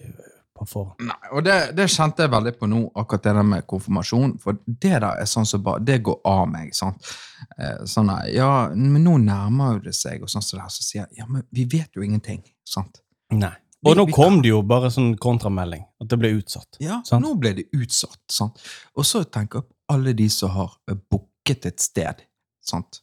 på 0.55 0.65
forhånd. 0.69 1.05
Nei, 1.05 1.29
og 1.31 1.43
det, 1.45 1.55
det 1.77 1.87
kjente 1.93 2.25
jeg 2.25 2.33
veldig 2.33 2.53
på 2.59 2.69
nå, 2.71 2.81
akkurat 3.01 3.25
det 3.27 3.33
der 3.37 3.47
med 3.53 3.67
konfirmasjon. 3.69 4.37
For 4.43 4.57
det 4.65 4.93
der 5.03 5.07
er 5.11 5.29
sånn 5.29 5.45
som 5.49 5.63
bare 5.65 5.83
Det 5.85 5.99
går 6.05 6.21
av 6.31 6.45
meg. 6.51 6.73
sant? 6.77 7.09
Eh, 7.57 7.83
sånn 7.89 8.09
der, 8.13 8.29
Ja, 8.33 8.51
men 8.73 9.03
nå 9.05 9.17
nærmer 9.25 9.81
det 9.83 9.93
seg, 9.97 10.23
og 10.25 10.31
sånn 10.31 10.45
som 10.45 10.57
det 10.59 10.65
her, 10.67 10.73
så 10.73 10.85
sier 10.85 11.03
jeg 11.05 11.21
ja, 11.23 11.29
men 11.29 11.45
vi 11.51 11.65
vet 11.69 11.89
jo 11.97 12.05
ingenting. 12.05 12.41
sant? 12.65 13.01
Nei. 13.33 13.53
Og 13.85 13.95
nå 13.99 14.05
kom 14.13 14.39
det 14.41 14.49
jo 14.49 14.61
bare 14.65 14.89
sånn 14.93 15.11
kontramelding, 15.21 15.83
at 16.01 16.07
det 16.09 16.17
ble 16.19 16.31
utsatt. 16.39 16.77
Ja, 16.81 17.01
Sant. 17.05 17.23
nå 17.25 17.35
ble 17.39 17.53
det 17.59 17.65
utsatt. 17.77 18.19
sant? 18.31 18.61
Og 18.97 19.05
så 19.05 19.23
tenker 19.29 19.61
jeg 19.61 19.67
på 19.69 19.93
alle 19.95 20.13
de 20.17 20.29
som 20.33 20.49
har 20.55 20.71
eh, 20.89 20.95
booket 21.11 21.65
et 21.69 21.79
sted. 21.83 22.23
sant? 22.65 23.01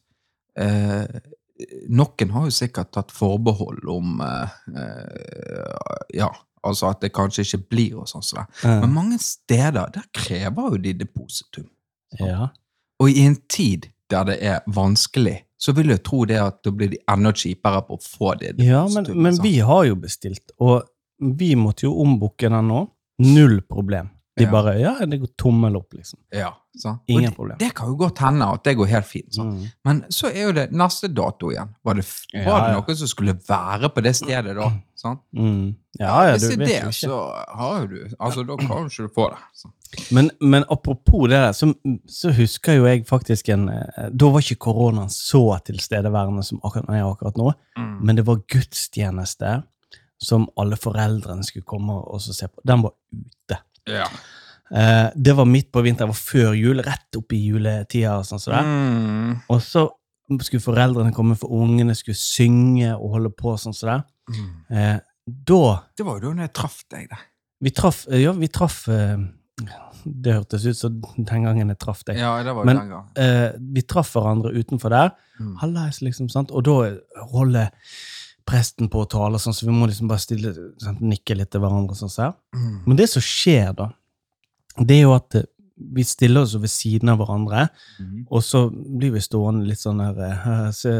Eh, 0.58 1.20
noen 1.88 2.32
har 2.34 2.48
jo 2.48 2.54
sikkert 2.56 2.90
tatt 2.92 3.12
forbehold 3.14 3.86
om 3.88 4.20
eh, 4.20 4.56
eh, 4.74 6.00
Ja, 6.18 6.28
altså 6.64 6.90
at 6.90 7.00
det 7.04 7.12
kanskje 7.14 7.44
ikke 7.46 7.62
blir 7.70 7.94
og 8.02 8.08
sånn. 8.10 8.22
sånn. 8.26 8.50
Men 8.82 8.92
mange 8.94 9.18
steder 9.22 9.92
der 9.94 10.08
krever 10.12 10.74
jo 10.74 10.82
de 10.82 10.92
depositum. 11.04 11.68
ja. 12.18 12.48
Og 13.02 13.08
i 13.10 13.24
en 13.26 13.34
tid 13.50 13.88
der 14.10 14.24
det 14.28 14.38
er 14.44 14.62
vanskelig, 14.66 15.36
så 15.56 15.74
vil 15.76 15.92
jeg 15.94 16.02
tro 16.04 16.24
det 16.28 16.40
at 16.42 16.58
da 16.64 16.72
blir 16.74 16.90
de 16.92 16.98
enda 17.10 17.32
kjipere 17.32 17.84
på 17.86 17.98
å 17.98 18.02
få 18.02 18.34
det 18.40 18.56
ja, 18.62 18.82
men, 18.90 19.06
men 19.14 19.38
vi 19.44 19.58
har 19.62 19.86
jo 19.88 19.98
bestilt, 20.02 20.54
og 20.58 20.82
vi 21.22 21.52
måtte 21.54 21.86
jo 21.86 21.94
ombooke 22.02 22.50
den 22.50 22.66
nå. 22.66 22.82
Null 23.22 23.60
problem. 23.68 24.08
De 24.38 24.46
bare 24.48 24.78
Ja, 24.80 24.94
det 25.04 25.18
går 25.20 25.28
tommel 25.36 25.74
opp, 25.76 25.92
liksom. 25.92 26.18
Ja, 26.32 26.54
sant? 26.80 27.02
Ingen 27.12 27.30
det, 27.30 27.36
problem. 27.36 27.58
Det 27.60 27.68
kan 27.76 27.90
jo 27.90 27.96
godt 28.00 28.18
hende 28.24 28.46
at 28.48 28.62
det 28.64 28.72
går 28.78 28.88
helt 28.88 29.06
fint. 29.06 29.36
Mm. 29.36 29.66
Men 29.84 29.98
så 30.08 30.30
er 30.30 30.46
jo 30.46 30.52
det 30.56 30.64
neste 30.72 31.10
dato 31.12 31.50
igjen. 31.52 31.74
Var 31.84 31.98
det, 31.98 32.04
var 32.32 32.40
Ja, 32.40 32.54
det 32.62 32.70
ja. 32.72 32.78
noen 32.80 32.96
som 33.02 33.10
skulle 33.10 33.34
være 33.48 33.90
på 33.92 34.00
det 34.06 34.14
stedet 34.16 34.54
da? 34.56 34.70
Sant? 34.96 35.20
Mm. 35.36 35.74
Ja, 35.98 36.14
ja, 36.24 36.32
Hvis 36.38 36.46
du 36.48 36.56
det 36.62 36.70
er 36.78 36.86
det, 36.86 36.94
så 36.96 37.18
har 37.58 37.82
jo 37.82 37.86
du 37.90 37.98
Altså, 38.18 38.44
da 38.48 38.56
kan 38.56 38.86
du 38.86 38.88
ikke 38.88 39.10
få 39.14 39.26
det. 39.34 39.42
sant? 39.60 39.74
Men, 40.16 40.30
men 40.40 40.64
apropos 40.72 41.28
det 41.28 41.36
der, 41.42 41.52
så, 41.52 41.68
så 42.08 42.32
husker 42.32 42.78
jo 42.78 42.86
jeg 42.88 43.02
faktisk 43.06 43.50
en 43.52 43.68
eh, 43.68 44.08
Da 44.08 44.30
var 44.32 44.40
ikke 44.40 44.62
koronaen 44.64 45.10
så 45.12 45.42
tilstedeværende 45.66 46.44
som 46.48 46.62
akkurat, 46.64 46.88
nei, 46.88 47.02
akkurat 47.04 47.36
nå, 47.36 47.52
men 48.00 48.16
det 48.16 48.24
var 48.26 48.40
gudstjeneste 48.48 49.58
som 50.22 50.46
alle 50.56 50.76
foreldrene 50.78 51.44
skulle 51.44 51.66
komme 51.66 51.92
og 51.98 52.22
se 52.22 52.46
på. 52.48 52.62
Den 52.64 52.82
var 52.86 52.94
ute. 53.12 53.58
Ja. 53.90 54.06
Eh, 54.72 55.10
det 55.14 55.34
var 55.36 55.44
midt 55.44 55.70
på 55.72 55.82
vinteren, 55.84 56.08
det 56.08 56.14
var 56.14 56.20
før 56.20 56.54
jul, 56.56 56.80
rett 56.84 57.18
opp 57.18 57.32
i 57.36 57.40
juletida. 57.50 58.18
og 58.18 58.24
sånn 58.28 58.40
som. 58.40 58.54
Mm. 58.64 59.40
Og 59.52 59.60
så 59.60 59.88
skulle 60.40 60.64
foreldrene 60.64 61.12
komme, 61.12 61.36
for 61.36 61.52
ungene 61.52 61.94
skulle 61.98 62.16
synge 62.16 62.94
og 62.96 63.18
holde 63.18 63.32
på 63.36 63.56
sånn 63.60 63.74
som 63.76 63.90
det. 63.90 64.00
Mm. 64.32 64.50
Eh, 64.70 64.98
da 65.26 65.62
Det 65.96 66.04
var 66.06 66.20
jo 66.20 66.32
da 66.32 66.42
jeg 66.46 66.52
traff 66.56 66.82
deg, 66.90 67.08
da. 67.10 67.18
Vi 67.62 67.70
traff 67.70 68.06
eh, 68.10 68.22
Ja, 68.22 68.32
vi 68.32 68.48
traff 68.48 68.88
eh, 68.88 69.18
Det 70.04 70.34
hørtes 70.34 70.64
ut 70.66 70.76
som 70.78 70.96
den 71.18 71.44
gangen 71.44 71.68
jeg 71.68 71.78
traff 71.78 72.02
deg. 72.04 72.16
Ja, 72.18 72.42
det 72.42 72.54
var 72.54 72.64
Men- 72.64 72.76
den 72.76 72.88
gangen. 72.88 73.10
Eh, 73.16 73.52
vi 73.58 73.82
traff 73.82 74.14
hverandre 74.14 74.50
utenfor 74.50 74.90
der. 74.90 75.12
Mm. 75.38 75.56
Liksom, 76.02 76.28
sant? 76.30 76.50
Og 76.50 76.64
da 76.64 76.96
holder 77.30 77.70
presten 78.48 78.88
på 78.92 79.02
å 79.04 79.08
tale, 79.08 79.38
sånn, 79.42 79.54
så 79.54 79.66
vi 79.68 79.74
må 79.74 79.86
liksom 79.90 80.08
bare 80.10 80.22
stille, 80.22 80.52
sånn, 80.82 80.98
nikke 81.00 81.36
litt 81.38 81.50
til 81.54 81.62
hverandre. 81.64 81.96
Sånn, 81.98 82.10
så. 82.12 82.30
Mm. 82.56 82.76
Men 82.86 82.96
det 82.98 83.08
som 83.12 83.22
skjer 83.24 83.72
da, 83.78 83.90
det 84.80 84.96
er 84.98 85.02
jo 85.06 85.14
at 85.16 85.34
eh, 85.38 85.46
vi 85.92 86.04
stiller 86.06 86.44
oss 86.46 86.54
ved 86.60 86.70
siden 86.70 87.10
av 87.12 87.18
hverandre, 87.22 87.68
Mm. 87.98 88.26
og 88.30 88.42
så 88.42 88.66
blir 88.72 89.12
vi 89.12 89.20
stående 89.24 89.66
litt 89.66 89.80
sånn 89.80 90.00
her 90.00 90.18
eh, 90.28 90.70
Se 90.72 90.92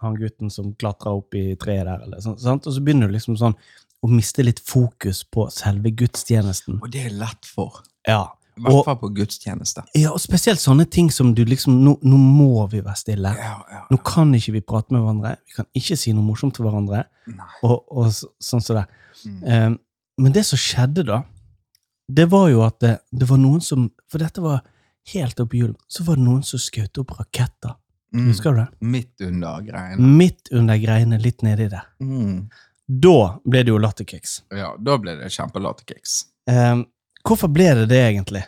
han 0.00 0.14
gutten 0.16 0.50
som 0.50 0.72
klatrer 0.80 1.12
opp 1.18 1.34
i 1.36 1.54
treet 1.60 1.84
der, 1.84 2.02
eller 2.06 2.20
sånn. 2.24 2.38
Sant? 2.40 2.66
Og 2.66 2.72
så 2.74 2.80
begynner 2.84 3.08
du 3.10 3.14
liksom 3.14 3.36
sånn 3.36 3.54
å 4.00 4.08
miste 4.08 4.42
litt 4.42 4.60
fokus 4.64 5.22
på 5.28 5.50
selve 5.52 5.90
gudstjenesten. 5.92 6.78
Og 6.80 6.88
det 6.90 7.02
er 7.10 7.16
lett 7.20 7.44
for. 7.44 7.82
Ja. 8.08 8.30
I 8.60 8.66
hvert 8.66 8.88
fall 8.88 8.98
på 9.00 9.10
gudstjeneste. 9.16 9.84
ja, 9.98 10.12
og 10.12 10.20
spesielt 10.22 10.60
sånne 10.60 10.86
ting 10.90 11.10
som 11.14 11.32
du 11.34 11.44
liksom 11.48 11.78
Nå, 11.84 11.96
nå 12.02 12.16
må 12.20 12.66
vi 12.72 12.82
være 12.84 12.98
stille. 13.00 13.32
Ja, 13.36 13.56
ja. 13.72 13.82
Nå 13.90 13.98
kan 14.06 14.34
ikke 14.36 14.54
vi 14.58 14.60
prate 14.60 14.94
med 14.94 15.02
hverandre. 15.04 15.36
Vi 15.48 15.56
kan 15.56 15.68
ikke 15.76 15.96
si 15.98 16.12
noe 16.16 16.26
morsomt 16.26 16.56
til 16.56 16.66
hverandre. 16.66 17.04
Nei. 17.30 17.50
Og, 17.66 17.78
og 17.88 18.10
så, 18.14 18.30
sånn 18.42 18.64
som 18.64 18.80
det. 18.80 18.86
Mm. 19.24 19.40
Um, 19.44 19.78
men 20.20 20.34
det 20.36 20.44
som 20.48 20.60
skjedde 20.60 21.06
da, 21.08 21.22
det 22.10 22.26
var 22.32 22.48
jo 22.50 22.64
at 22.66 22.80
det, 22.82 22.94
det 23.14 23.28
var 23.30 23.38
noen 23.40 23.62
som 23.64 23.88
For 24.10 24.22
dette 24.22 24.42
var 24.44 24.64
helt 25.14 25.40
opp 25.40 25.54
i 25.54 25.62
julen. 25.62 25.76
Så 25.88 26.04
var 26.04 26.18
det 26.18 26.26
noen 26.26 26.42
som 26.46 26.60
skjøt 26.60 27.00
opp 27.02 27.14
raketter. 27.18 27.76
Mm. 28.14 28.26
Husker 28.28 28.54
du 28.54 28.60
det? 28.60 28.68
Midt 28.80 29.22
under 29.26 29.62
greiene. 29.64 30.10
Midt 30.18 30.50
under 30.52 30.80
greiene, 30.82 31.18
litt 31.22 31.44
nedi 31.46 31.68
der. 31.70 31.86
Mm. 32.02 32.48
Da 32.90 33.18
ble 33.46 33.62
det 33.62 33.70
jo 33.70 33.78
latterkicks. 33.78 34.40
Ja, 34.50 34.72
da 34.82 34.96
ble 34.98 35.14
det 35.20 35.30
kjempelatterkicks. 35.30 36.16
Eh, 36.50 36.80
hvorfor 37.26 37.48
ble 37.52 37.68
det 37.82 37.88
det, 37.90 38.00
egentlig? 38.10 38.44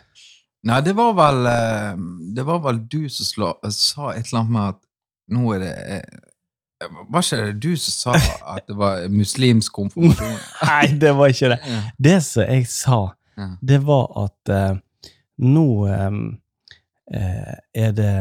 Nei, 0.63 0.81
det 0.81 0.93
var 0.95 1.13
vel 1.17 1.45
eh, 1.45 1.95
Det 2.35 2.43
var 2.47 2.59
vel 2.63 2.77
du 2.87 3.09
som 3.11 3.25
slå, 3.27 3.49
sa 3.69 4.13
et 4.13 4.27
eller 4.29 4.39
annet 4.39 4.51
med 4.55 4.69
at 4.73 4.79
nå 5.33 5.53
er 5.55 5.59
det 5.63 5.73
eh, 5.97 6.07
Var 7.11 7.25
ikke 7.25 7.41
det 7.41 7.59
du 7.63 7.73
som 7.79 8.13
sa 8.13 8.33
at 8.55 8.63
det 8.67 8.75
var 8.79 8.93
muslimsk 9.11 9.73
konfirmasjon? 9.75 10.39
Nei, 10.63 10.87
det 10.99 11.11
var 11.17 11.27
ikke 11.35 11.49
det. 11.55 11.59
Ja. 11.67 11.81
Det 12.07 12.17
som 12.23 12.41
jeg 12.47 12.67
sa, 12.71 13.01
det 13.61 13.79
var 13.83 14.05
at 14.23 14.49
eh, 14.55 14.73
nå 15.43 15.67
er 15.91 16.09
det 17.97 18.13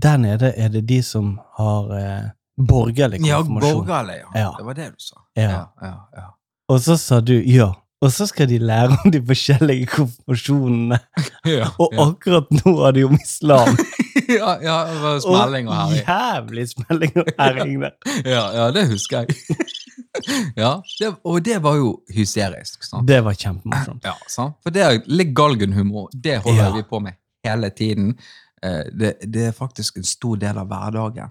Der 0.00 0.16
nede 0.22 0.52
er 0.54 0.68
det 0.70 0.86
de 0.88 1.02
som 1.02 1.40
har 1.58 1.82
borgerlig 1.90 2.30
borgerlig 2.56 3.26
Ja, 3.26 3.42
borgerlig, 3.42 4.22
ja. 4.22 4.40
Ja. 4.40 4.54
Det 4.58 4.64
var 4.64 4.74
det 4.74 4.90
du 4.94 4.98
sa. 4.98 5.16
Ja. 5.34 5.50
ja, 5.50 5.72
ja, 5.82 6.08
ja. 6.16 6.22
Og 6.68 6.80
så 6.80 6.96
sa 6.96 7.20
du 7.20 7.42
ja. 7.42 7.74
Og 8.00 8.12
så 8.12 8.24
skal 8.26 8.48
de 8.48 8.58
lære 8.58 8.96
om 9.04 9.10
de 9.12 9.20
forskjellige 9.26 9.86
konfirmasjonene. 9.92 10.98
Ja, 11.44 11.66
Og 11.78 11.90
ja. 11.92 12.06
akkurat 12.08 12.48
nå 12.56 12.72
har 12.78 12.92
de 12.96 13.02
om 13.04 13.18
islam. 13.20 13.76
ja, 14.38 14.54
ja, 14.64 14.76
var 15.02 15.18
smelling 15.20 15.68
og 15.68 15.74
herring. 15.76 16.06
jævlig 16.08 16.64
smelling 16.70 17.16
og 17.20 17.28
herring 17.38 17.74
der. 17.82 17.96
Ja, 18.24 18.44
ja, 18.56 18.70
det 18.72 18.86
husker 18.88 19.26
jeg. 19.26 19.36
ja, 20.56 20.70
det, 21.00 21.10
og 21.24 21.44
det 21.44 21.58
var 21.62 21.76
jo 21.76 21.90
hysterisk. 22.14 22.82
Sant? 22.88 23.08
Det 23.08 23.20
var 23.24 23.36
kjempemorsomt. 23.36 24.04
Ja, 24.08 24.14
sant? 24.32 24.56
For 24.64 24.72
det 24.74 24.82
er 24.86 24.98
litt 25.06 25.34
galgenhumor. 25.36 26.08
Det 26.14 26.38
holder 26.44 26.72
vi 26.78 26.82
på 26.90 27.00
med 27.04 27.18
hele 27.46 27.70
tiden. 27.70 28.14
Eh, 28.62 28.82
Det, 29.00 29.14
det 29.32 29.44
er 29.50 29.52
faktisk 29.56 29.96
en 30.00 30.04
stor 30.08 30.36
del 30.40 30.58
av 30.60 30.66
hverdagen 30.72 31.30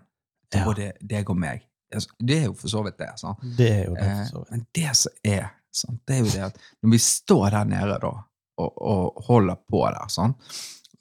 både 0.53 0.91
deg 1.01 1.29
og 1.29 1.37
meg. 1.37 1.65
Altså, 1.93 2.09
Det 2.21 2.37
er 2.39 2.45
jo 2.45 2.53
for 2.57 2.69
så 2.69 2.83
vidt 2.85 2.97
det. 3.01 3.09
sant? 3.17 3.37
Det 3.57 3.71
er 3.73 3.83
jo 3.89 3.95
det. 3.97 4.05
Eh, 4.05 4.17
for 4.17 4.25
så 4.29 4.37
vidt. 4.43 4.51
Men 4.51 4.65
det 4.75 4.95
som 4.97 5.11
er, 5.25 5.49
sant? 5.71 6.01
det 6.07 6.15
er 6.15 6.19
jo 6.19 6.31
det 6.33 6.43
at 6.49 6.57
når 6.83 6.91
vi 6.91 6.97
står 7.03 7.49
der 7.55 7.63
nede 7.69 7.99
da, 8.01 8.11
og, 8.59 8.81
og 8.81 9.23
holder 9.29 9.55
på 9.69 9.83
der, 9.87 10.07
sant? 10.09 10.37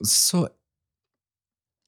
så 0.05 0.45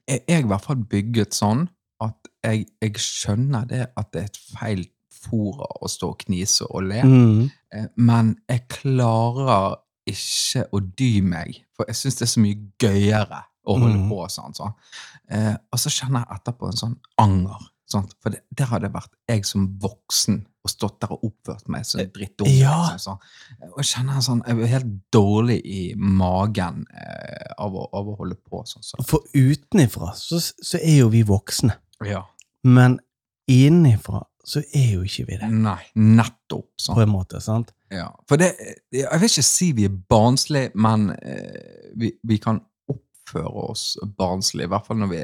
er 0.10 0.20
jeg 0.28 0.44
i 0.44 0.48
hvert 0.50 0.66
fall 0.66 0.82
bygget 0.92 1.36
sånn 1.38 1.68
at 2.02 2.28
jeg, 2.44 2.66
jeg 2.82 2.98
skjønner 3.00 3.68
det 3.70 3.84
at 3.98 4.10
det 4.14 4.24
er 4.24 4.32
et 4.32 4.40
feil 4.58 4.82
fora 5.22 5.68
å 5.86 5.90
stå 5.92 6.10
og 6.16 6.18
knise 6.24 6.66
og 6.66 6.88
le. 6.90 7.02
Mm. 7.06 7.42
Eh, 7.78 7.86
Men 8.02 8.32
jeg 8.50 8.64
klarer 8.74 9.76
ikke 10.10 10.64
å 10.74 10.80
dy 10.98 11.12
meg, 11.22 11.60
for 11.78 11.86
jeg 11.88 12.00
syns 12.00 12.18
det 12.18 12.26
er 12.26 12.32
så 12.34 12.42
mye 12.42 12.58
gøyere 12.82 13.44
å 13.70 13.76
holde 13.78 14.00
Mhm. 14.00 14.08
på 14.10 14.24
sånn. 14.34 14.56
sånn. 14.58 14.74
Eh, 15.30 15.54
og 15.72 15.80
så 15.80 15.90
kjenner 15.94 16.26
jeg 16.26 16.40
etterpå 16.40 16.72
en 16.72 16.80
sånn 16.82 16.98
anger. 17.22 17.68
Sant? 17.86 18.16
For 18.20 18.34
det, 18.34 18.42
der 18.50 18.66
har 18.72 18.80
det 18.82 18.92
vært 18.96 19.14
jeg 19.30 19.46
som 19.46 19.68
voksen 19.80 20.42
og 20.62 20.70
stått 20.70 21.00
der 21.02 21.14
og 21.16 21.24
oppført 21.26 21.70
meg 21.74 21.86
som 21.90 22.04
en 22.04 22.12
drittunge. 22.14 22.54
Ja. 22.54 22.76
Liksom, 22.94 23.18
sånn. 23.18 23.70
Og 23.72 23.80
jeg 23.82 23.90
kjenner 23.92 24.20
en 24.20 24.26
sånn, 24.26 24.42
jeg 24.46 24.60
blir 24.60 24.72
helt 24.72 24.92
dårlig 25.14 25.60
i 25.66 25.82
magen 25.98 26.84
eh, 26.94 27.54
av, 27.58 27.78
å, 27.78 27.88
av 27.98 28.12
å 28.14 28.18
holde 28.20 28.38
på 28.38 28.62
sånn. 28.70 28.86
Så. 28.86 29.02
For 29.10 29.26
utenifra 29.34 30.14
så, 30.18 30.42
så 30.42 30.82
er 30.82 31.02
jo 31.02 31.10
vi 31.14 31.24
voksne. 31.28 31.78
Ja. 32.06 32.26
Men 32.68 33.00
innifra 33.50 34.24
så 34.46 34.62
er 34.74 34.96
jo 34.96 35.04
ikke 35.06 35.28
vi 35.28 35.38
det, 35.38 35.50
Nei, 35.54 35.80
nettopp. 36.02 36.72
sånn. 36.82 36.98
på 36.98 37.04
en 37.04 37.12
måte. 37.14 37.42
sant? 37.44 37.74
Ja, 37.94 38.08
for 38.30 38.42
det, 38.42 38.54
jeg 38.94 39.22
vil 39.22 39.30
ikke 39.30 39.46
si 39.46 39.70
vi 39.78 39.86
er 39.86 39.94
barnslige, 40.10 40.72
men 40.82 41.12
eh, 41.18 41.92
vi, 42.00 42.14
vi 42.28 42.38
kan 42.42 42.62
oppføre 43.32 43.72
oss 43.72 43.98
barnslig, 44.18 44.66
i 44.66 44.72
hvert 44.72 44.88
fall 44.88 45.00
når 45.02 45.12
vi, 45.12 45.22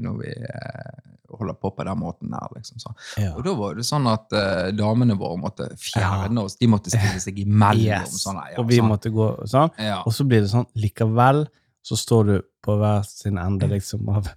når 0.00 0.18
vi 0.20 0.32
eh, 0.32 1.10
holder 1.30 1.54
på 1.60 1.70
på 1.76 1.84
den 1.86 1.98
måten 2.00 2.32
her. 2.34 2.48
Liksom, 2.56 2.78
så. 2.78 2.94
Ja. 3.20 3.34
Og 3.36 3.44
da 3.44 3.54
var 3.58 3.76
det 3.78 3.86
sånn 3.86 4.08
at 4.10 4.32
uh, 4.34 4.70
damene 4.74 5.16
våre 5.18 5.38
måtte 5.40 5.68
fjerne 5.78 6.46
oss, 6.46 6.56
de 6.58 6.68
måtte 6.70 6.92
stille 6.92 7.20
seg 7.22 7.38
imellom. 7.44 7.58
Yes. 7.90 8.20
Sånn, 8.22 8.38
ja, 8.50 8.58
og 8.60 8.66
vi 8.68 8.78
sånn. 8.80 8.90
måtte 8.90 9.10
gå 9.14 9.26
sånn. 9.48 9.70
ja. 9.80 10.00
Og 10.06 10.12
så 10.14 10.26
blir 10.28 10.42
det 10.44 10.50
sånn 10.52 10.66
likevel, 10.78 11.44
så 11.86 11.96
står 11.96 12.26
du 12.28 12.34
på 12.64 12.74
hver 12.76 13.06
sin 13.08 13.38
ende 13.40 13.68
liksom 13.70 14.10
av 14.12 14.28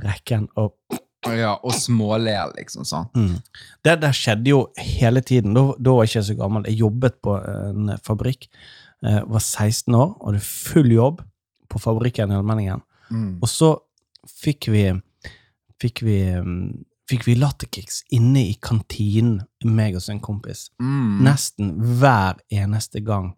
rekken 0.00 0.46
og 0.60 0.76
ja, 1.32 1.52
og 1.62 1.74
småler, 1.76 2.50
liksom. 2.56 2.86
sånn. 2.86 3.08
mm. 3.14 3.34
det, 3.86 3.96
der 4.02 4.14
skjedde 4.16 4.50
jo 4.50 4.62
hele 4.78 5.22
tiden. 5.22 5.52
Da, 5.54 5.68
da 5.78 5.94
var 5.94 6.06
jeg 6.06 6.12
ikke 6.12 6.24
så 6.30 6.38
gammel. 6.40 6.64
Jeg 6.66 6.80
jobbet 6.80 7.18
på 7.22 7.36
en 7.38 7.92
fabrikk. 8.02 8.48
Jeg 9.02 9.26
var 9.30 9.42
16 9.42 9.98
år, 9.98 10.08
og 10.18 10.30
hadde 10.30 10.42
full 10.46 10.90
jobb 10.94 11.22
på 11.72 11.80
fabrikken 11.82 12.30
i 12.32 12.36
Allmenningen. 12.38 12.82
Mm. 13.10 13.38
Og 13.42 13.48
så 13.50 13.72
fikk 14.28 14.68
vi 14.72 14.84
fikk 15.82 16.04
vi, 16.06 16.18
mm, 16.38 16.84
fikk 17.10 17.24
vi 17.26 17.34
latterkicks 17.40 18.04
inne 18.14 18.44
i 18.52 18.54
kantinen, 18.62 19.40
meg 19.66 19.96
og 19.98 20.04
sin 20.04 20.18
en 20.20 20.22
kompis. 20.22 20.68
Mm. 20.78 21.16
Nesten 21.26 21.72
hver 21.98 22.38
eneste 22.54 23.02
gang 23.02 23.32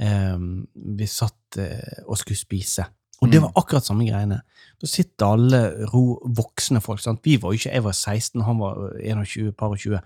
eh, 0.00 0.34
vi 0.74 1.06
satt 1.06 1.58
eh, 1.62 2.02
og 2.08 2.18
skulle 2.18 2.40
spise. 2.40 2.88
Og 3.22 3.30
det 3.30 3.38
Mm. 3.38 3.44
var 3.46 3.52
akkurat 3.62 3.86
samme 3.86 4.04
greiene. 4.08 4.40
Da 4.82 4.86
sitter 4.90 5.26
alle 5.36 5.60
ro, 5.92 6.18
voksne 6.26 6.80
folk. 6.82 6.98
Sant? 7.00 7.20
Vi 7.24 7.36
var 7.40 7.52
jo 7.54 7.60
ikke, 7.62 7.72
Jeg 7.72 7.84
var 7.84 7.92
16, 7.92 8.42
han 8.42 8.58
var 8.58 8.90
21, 9.00 9.52
par 9.52 9.68
og 9.70 9.78
20. 9.78 10.00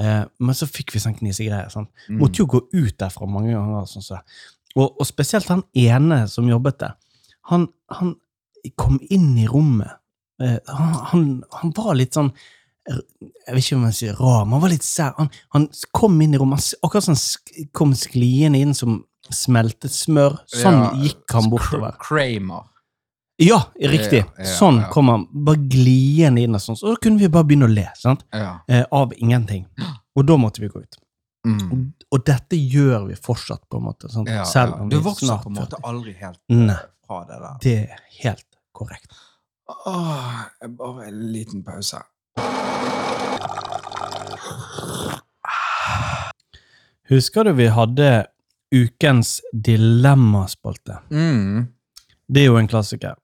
Eh, 0.00 0.24
men 0.40 0.54
så 0.58 0.66
fikk 0.66 0.90
vi 0.92 0.98
sånn 0.98 1.14
knisegreier. 1.16 1.70
Sant? 1.70 1.88
Mm. 2.08 2.18
Måtte 2.18 2.42
jo 2.42 2.46
gå 2.50 2.60
ut 2.74 2.98
derfra 2.98 3.28
mange 3.30 3.54
ganger. 3.54 3.86
Sånn 3.86 4.02
så. 4.02 4.18
og, 4.74 4.98
og 5.00 5.06
spesielt 5.06 5.46
han 5.48 5.62
ene 5.76 6.26
som 6.28 6.48
jobbet 6.48 6.78
der. 6.80 6.94
Han, 7.50 7.68
han 7.90 8.14
kom 8.78 8.98
inn 9.10 9.36
i 9.38 9.46
rommet. 9.50 9.90
Eh, 10.42 10.58
han, 10.68 10.92
han, 11.12 11.24
han 11.60 11.72
var 11.76 11.94
litt 11.98 12.14
sånn 12.14 12.32
Jeg 12.88 13.54
vet 13.54 13.62
ikke 13.62 13.76
om 13.78 13.84
jeg 13.86 13.94
sier 13.94 14.16
rar, 14.18 14.44
men 14.44 14.56
han 14.56 14.62
var 14.64 14.72
litt 14.72 14.82
sær. 14.86 15.12
Han, 15.18 15.28
han 15.54 15.68
kom 15.94 16.16
inn 16.24 16.34
i 16.34 16.38
rommet, 16.40 16.72
akkurat 16.82 17.04
som 17.06 17.12
han 17.14 17.20
sk- 17.22 17.68
kom 17.78 17.92
skliende 17.94 18.58
inn 18.58 18.72
som 18.74 18.96
smeltet 19.30 19.94
smør. 19.94 20.40
Sånn 20.50 20.80
Ja, 20.80 20.88
gikk 21.04 21.30
han 21.36 21.46
bortover. 21.52 21.94
Kramer. 22.02 22.64
Ja, 23.42 23.60
riktig. 23.78 24.24
Ja, 24.26 24.44
ja, 24.44 24.50
sånn 24.58 24.80
kom 24.92 25.08
han, 25.12 25.28
bare 25.46 25.62
gliende 25.70 26.42
inn 26.42 26.54
og 26.58 26.62
sånn. 26.62 26.76
Så 26.78 26.90
da 26.90 26.98
kunne 27.02 27.22
vi 27.22 27.30
bare 27.32 27.46
begynne 27.48 27.68
å 27.70 27.72
le, 27.74 27.86
sant? 27.98 28.26
Eh, 28.68 28.82
av 28.92 29.14
ingenting. 29.16 29.64
Og 30.18 30.26
da 30.28 30.36
måtte 30.36 30.60
vi 30.60 30.68
gå 30.68 30.82
ut. 30.82 30.98
Mm. 31.46 31.72
Og, 31.72 32.06
og 32.14 32.24
dette 32.26 32.56
gjør 32.56 33.08
vi 33.08 33.16
fortsatt, 33.18 33.64
på 33.70 33.80
en 33.80 33.86
måte. 33.88 34.10
Ja, 34.28 34.44
Selv 34.46 34.76
ja. 34.78 34.88
Du 34.92 34.98
vokser 35.02 35.40
på 35.42 35.50
en 35.50 35.58
måte 35.58 35.80
aldri 35.82 36.14
helt 36.20 36.38
Nei. 36.54 36.76
eh, 36.76 36.84
fra 37.06 37.24
det 37.26 37.40
der. 37.42 37.56
Det 37.64 37.76
er 37.96 38.02
helt 38.22 38.46
korrekt. 38.72 39.10
Åh, 39.86 40.42
bare 40.78 41.08
en 41.08 41.20
liten 41.32 41.64
pause. 41.66 42.02
Husker 47.08 47.44
du 47.44 47.52
vi 47.52 47.66
hadde 47.68 48.10
ukens 48.74 49.40
dilemmaspalte? 49.52 50.98
Mm. 51.10 51.66
Det 52.28 52.40
er 52.44 52.48
jo 52.48 52.56
en 52.56 52.70
klassiker. 52.70 53.18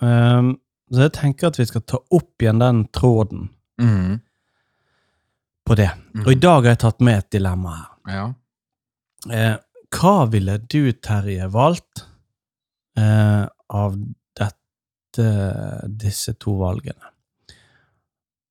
Um, 0.00 0.54
så 0.92 1.06
jeg 1.08 1.12
tenker 1.18 1.50
at 1.50 1.58
vi 1.60 1.66
skal 1.68 1.82
ta 1.88 2.00
opp 2.14 2.42
igjen 2.42 2.62
den 2.62 2.86
tråden 2.94 3.50
Mm. 3.76 4.20
På 5.66 5.76
det. 5.78 5.90
Og 6.24 6.32
i 6.32 6.38
dag 6.40 6.62
har 6.62 6.74
jeg 6.74 6.82
tatt 6.84 7.02
med 7.04 7.20
et 7.20 7.30
dilemma 7.36 7.74
her. 7.76 7.88
Ja. 8.16 8.26
Eh, 9.34 9.56
hva 9.96 10.14
ville 10.30 10.58
du, 10.62 10.92
Terje, 10.92 11.48
valgt 11.50 12.04
eh, 12.98 13.44
av 13.46 13.96
dette, 14.38 15.26
disse 16.02 16.36
to 16.42 16.56
valgene? 16.60 17.12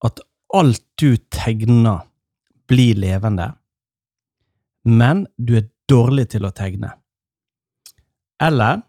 At 0.05 0.19
alt 0.55 0.83
du 0.99 1.15
tegner, 1.31 2.03
blir 2.65 2.97
levende, 2.97 3.51
men 4.89 5.27
du 5.37 5.51
er 5.59 5.67
dårlig 5.85 6.31
til 6.33 6.47
å 6.47 6.53
tegne. 6.55 6.95
Eller 8.41 8.81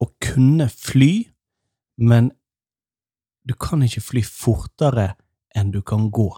å 0.00 0.06
kunne 0.24 0.70
fly, 0.72 1.12
men 2.00 2.30
du 3.44 3.52
kan 3.60 3.84
ikke 3.84 4.02
fly 4.04 4.22
fortere 4.24 5.10
enn 5.56 5.72
du 5.74 5.82
kan 5.84 6.08
gå. 6.08 6.30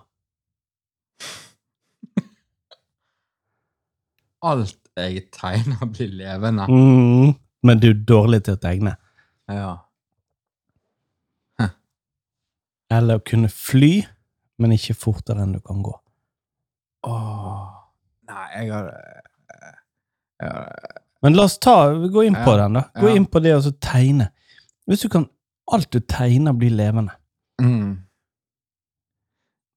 Alt 4.43 4.79
jeg 4.99 5.23
tegner, 5.33 5.87
blir 5.95 6.09
levende. 6.13 6.67
Mm, 6.69 7.35
men 7.63 7.79
du 7.81 7.89
er 7.91 8.01
dårlig 8.09 8.43
til 8.45 8.57
å 8.57 8.61
tegne. 8.61 8.97
Ja. 9.49 9.77
Eller 12.93 13.17
å 13.21 13.25
kunne 13.25 13.49
fly, 13.49 14.03
men 14.61 14.75
ikke 14.77 14.93
fortere 14.99 15.41
enn 15.47 15.55
du 15.57 15.61
kan 15.65 15.79
gå. 15.85 15.95
Åh. 17.09 17.71
Nei, 18.29 18.43
jeg 18.59 18.73
har 18.73 18.91
jeg 20.43 20.51
har- 20.51 20.99
Men 21.23 21.33
la 21.39 21.45
oss 21.45 21.57
ta, 21.59 21.87
gå 21.95 22.27
inn 22.27 22.35
på 22.35 22.51
Ja, 22.53 22.57
den, 22.65 22.73
da. 22.75 22.83
Gå 23.01 23.09
ja. 23.09 23.15
inn 23.17 23.27
på 23.27 23.41
det 23.43 23.55
og 23.57 23.63
så 23.63 23.73
tegne. 23.81 24.29
Hvis 24.89 25.01
du 25.03 25.09
kan 25.09 25.29
Alt 25.73 25.91
du 25.93 26.01
tegner, 26.01 26.53
blir 26.53 26.71
levende. 26.71 27.13
mm. 27.61 27.99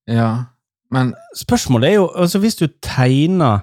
Ja, 0.08 0.46
men 0.92 1.14
Spørsmålet 1.36 1.90
er 1.90 1.94
jo 1.94 2.08
altså 2.16 2.40
Hvis 2.40 2.56
du 2.58 2.68
tegner 2.82 3.62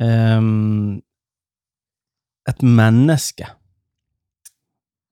ehm, 0.00 1.00
et 2.48 2.62
menneske, 2.62 3.46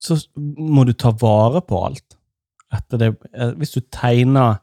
så 0.01 0.17
må 0.37 0.85
du 0.87 0.93
ta 0.93 1.11
vare 1.21 1.61
på 1.67 1.81
alt. 1.87 2.17
Etter 2.73 2.99
det. 3.01 3.11
Eh, 3.35 3.53
Hvis 3.59 3.73
du 3.77 3.81
tegner 3.93 4.59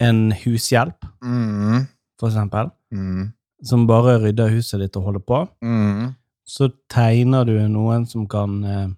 en 0.00 0.32
hushjelp, 0.32 1.04
mm. 1.22 1.86
for 2.20 2.28
eksempel, 2.28 2.70
Mm. 2.92 3.32
som 3.64 3.86
bare 3.86 4.18
rydder 4.22 4.48
huset 4.52 4.80
ditt 4.80 4.96
og 4.96 5.02
holder 5.04 5.20
på, 5.20 5.48
Mm. 5.62 6.14
så 6.46 6.68
tegner 6.88 7.44
du 7.44 7.68
noen 7.68 8.06
som 8.06 8.26
kan 8.28 8.64
eh, 8.64 8.88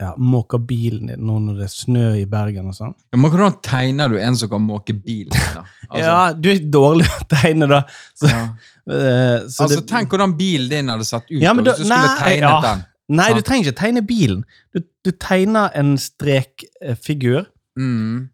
ja, 0.00 0.10
måker 0.20 0.58
bilen 0.60 1.06
din 1.08 1.22
nå 1.24 1.38
når 1.40 1.54
det 1.60 1.64
er 1.68 1.72
snø 1.72 2.06
i 2.20 2.24
Bergen 2.28 2.66
og 2.68 2.74
sånn. 2.76 2.94
Ja, 3.12 3.16
Men 3.16 3.30
hvordan 3.32 3.54
tegner 3.64 4.10
du 4.12 4.18
en 4.20 4.36
som 4.36 4.50
kan 4.52 4.60
måke 4.66 4.92
bilen? 4.92 5.32
Da? 5.54 5.62
Altså, 5.88 6.02
ja, 6.10 6.18
du 6.36 6.50
er 6.52 6.60
dårlig 6.74 7.06
å 7.08 7.24
tegne, 7.32 7.68
da. 7.70 7.78
Så, 8.14 8.28
ja. 8.28 8.42
uh, 8.44 9.46
så 9.52 9.64
altså 9.64 9.80
det- 9.80 9.86
Tenk 9.88 10.12
hvordan 10.12 10.36
bilen 10.36 10.68
din 10.70 10.88
hadde 10.92 11.06
sett 11.08 11.24
ut 11.30 11.40
Ja, 11.40 11.54
da, 11.54 11.62
hvis 11.62 11.80
du 11.80 11.84
skulle 11.86 12.02
nei, 12.02 12.20
tegnet 12.20 12.50
ja. 12.50 12.60
den. 12.68 12.84
Nei, 13.16 13.28
du 13.38 13.40
trenger 13.46 13.68
ikke 13.70 13.78
tegne 13.80 14.02
bilen. 14.02 14.40
Du, 14.74 14.80
du 15.06 15.12
tegner 15.22 15.70
en 15.78 15.94
strekfigur. 16.02 17.46
Mm. 17.78 18.28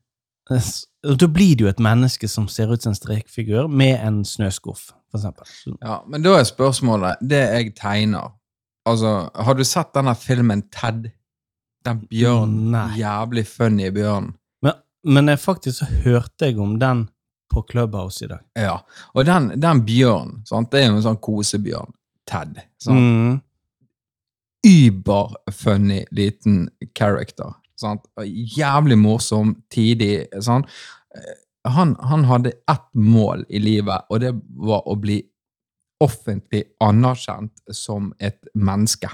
eh, 0.50 0.56
s- 0.56 0.86
Og 1.06 1.18
da 1.18 1.26
blir 1.26 1.56
det 1.56 1.64
jo 1.64 1.68
et 1.70 1.80
menneske 1.82 2.28
som 2.30 2.46
ser 2.48 2.70
ut 2.72 2.82
som 2.82 2.90
en 2.92 2.98
strekfigur, 2.98 3.68
med 3.68 3.98
en 4.06 4.20
snøskuff, 4.24 4.92
for 5.10 5.18
eksempel. 5.18 5.46
Ja, 5.82 6.00
men 6.08 6.22
da 6.22 6.36
er 6.38 6.44
spørsmålet 6.48 7.18
Det 7.20 7.40
jeg 7.42 7.74
tegner 7.74 8.30
Altså, 8.88 9.30
Har 9.34 9.54
du 9.54 9.62
sett 9.64 9.92
denne 9.94 10.14
filmen 10.18 10.62
Ted? 10.72 11.10
Den 11.84 12.04
bjørnen. 12.10 12.70
Nei. 12.74 12.86
Jævlig 13.00 13.46
funny 13.48 13.88
bjørnen. 13.94 14.34
Men, 14.62 14.78
men 15.04 15.28
jeg 15.32 15.40
faktisk 15.42 15.78
så 15.82 15.88
hørte 16.04 16.46
jeg 16.50 16.58
om 16.62 16.76
den 16.78 17.06
på 17.52 17.64
Clubhouse 17.70 18.24
i 18.24 18.28
dag. 18.30 18.40
Ja. 18.56 18.76
Og 19.14 19.26
den, 19.28 19.50
den 19.60 19.82
bjørnen, 19.86 20.42
sant? 20.48 20.70
det 20.72 20.80
er 20.82 20.90
jo 20.90 20.98
en 21.00 21.04
sånn 21.08 21.18
kosebjørn. 21.22 21.90
Ted. 22.30 22.60
Sant? 22.80 23.02
Mm. 23.02 23.40
Uber-funny 24.66 26.04
liten 26.14 26.68
character. 26.98 27.52
Sant? 27.76 28.06
Jævlig 28.56 28.98
morsom, 28.98 29.56
tidig. 29.74 30.26
Sant? 30.40 30.70
Eh, 31.14 31.38
Han, 31.64 31.92
han 32.02 32.24
hadde 32.26 32.50
ett 32.66 32.88
mål 32.98 33.44
i 33.48 33.60
livet, 33.62 34.08
og 34.10 34.18
det 34.20 34.32
var 34.58 34.80
å 34.90 34.96
bli 34.98 35.20
offentlig 36.02 36.64
anerkjent 36.82 37.52
som 37.70 38.08
et 38.18 38.40
menneske. 38.58 39.06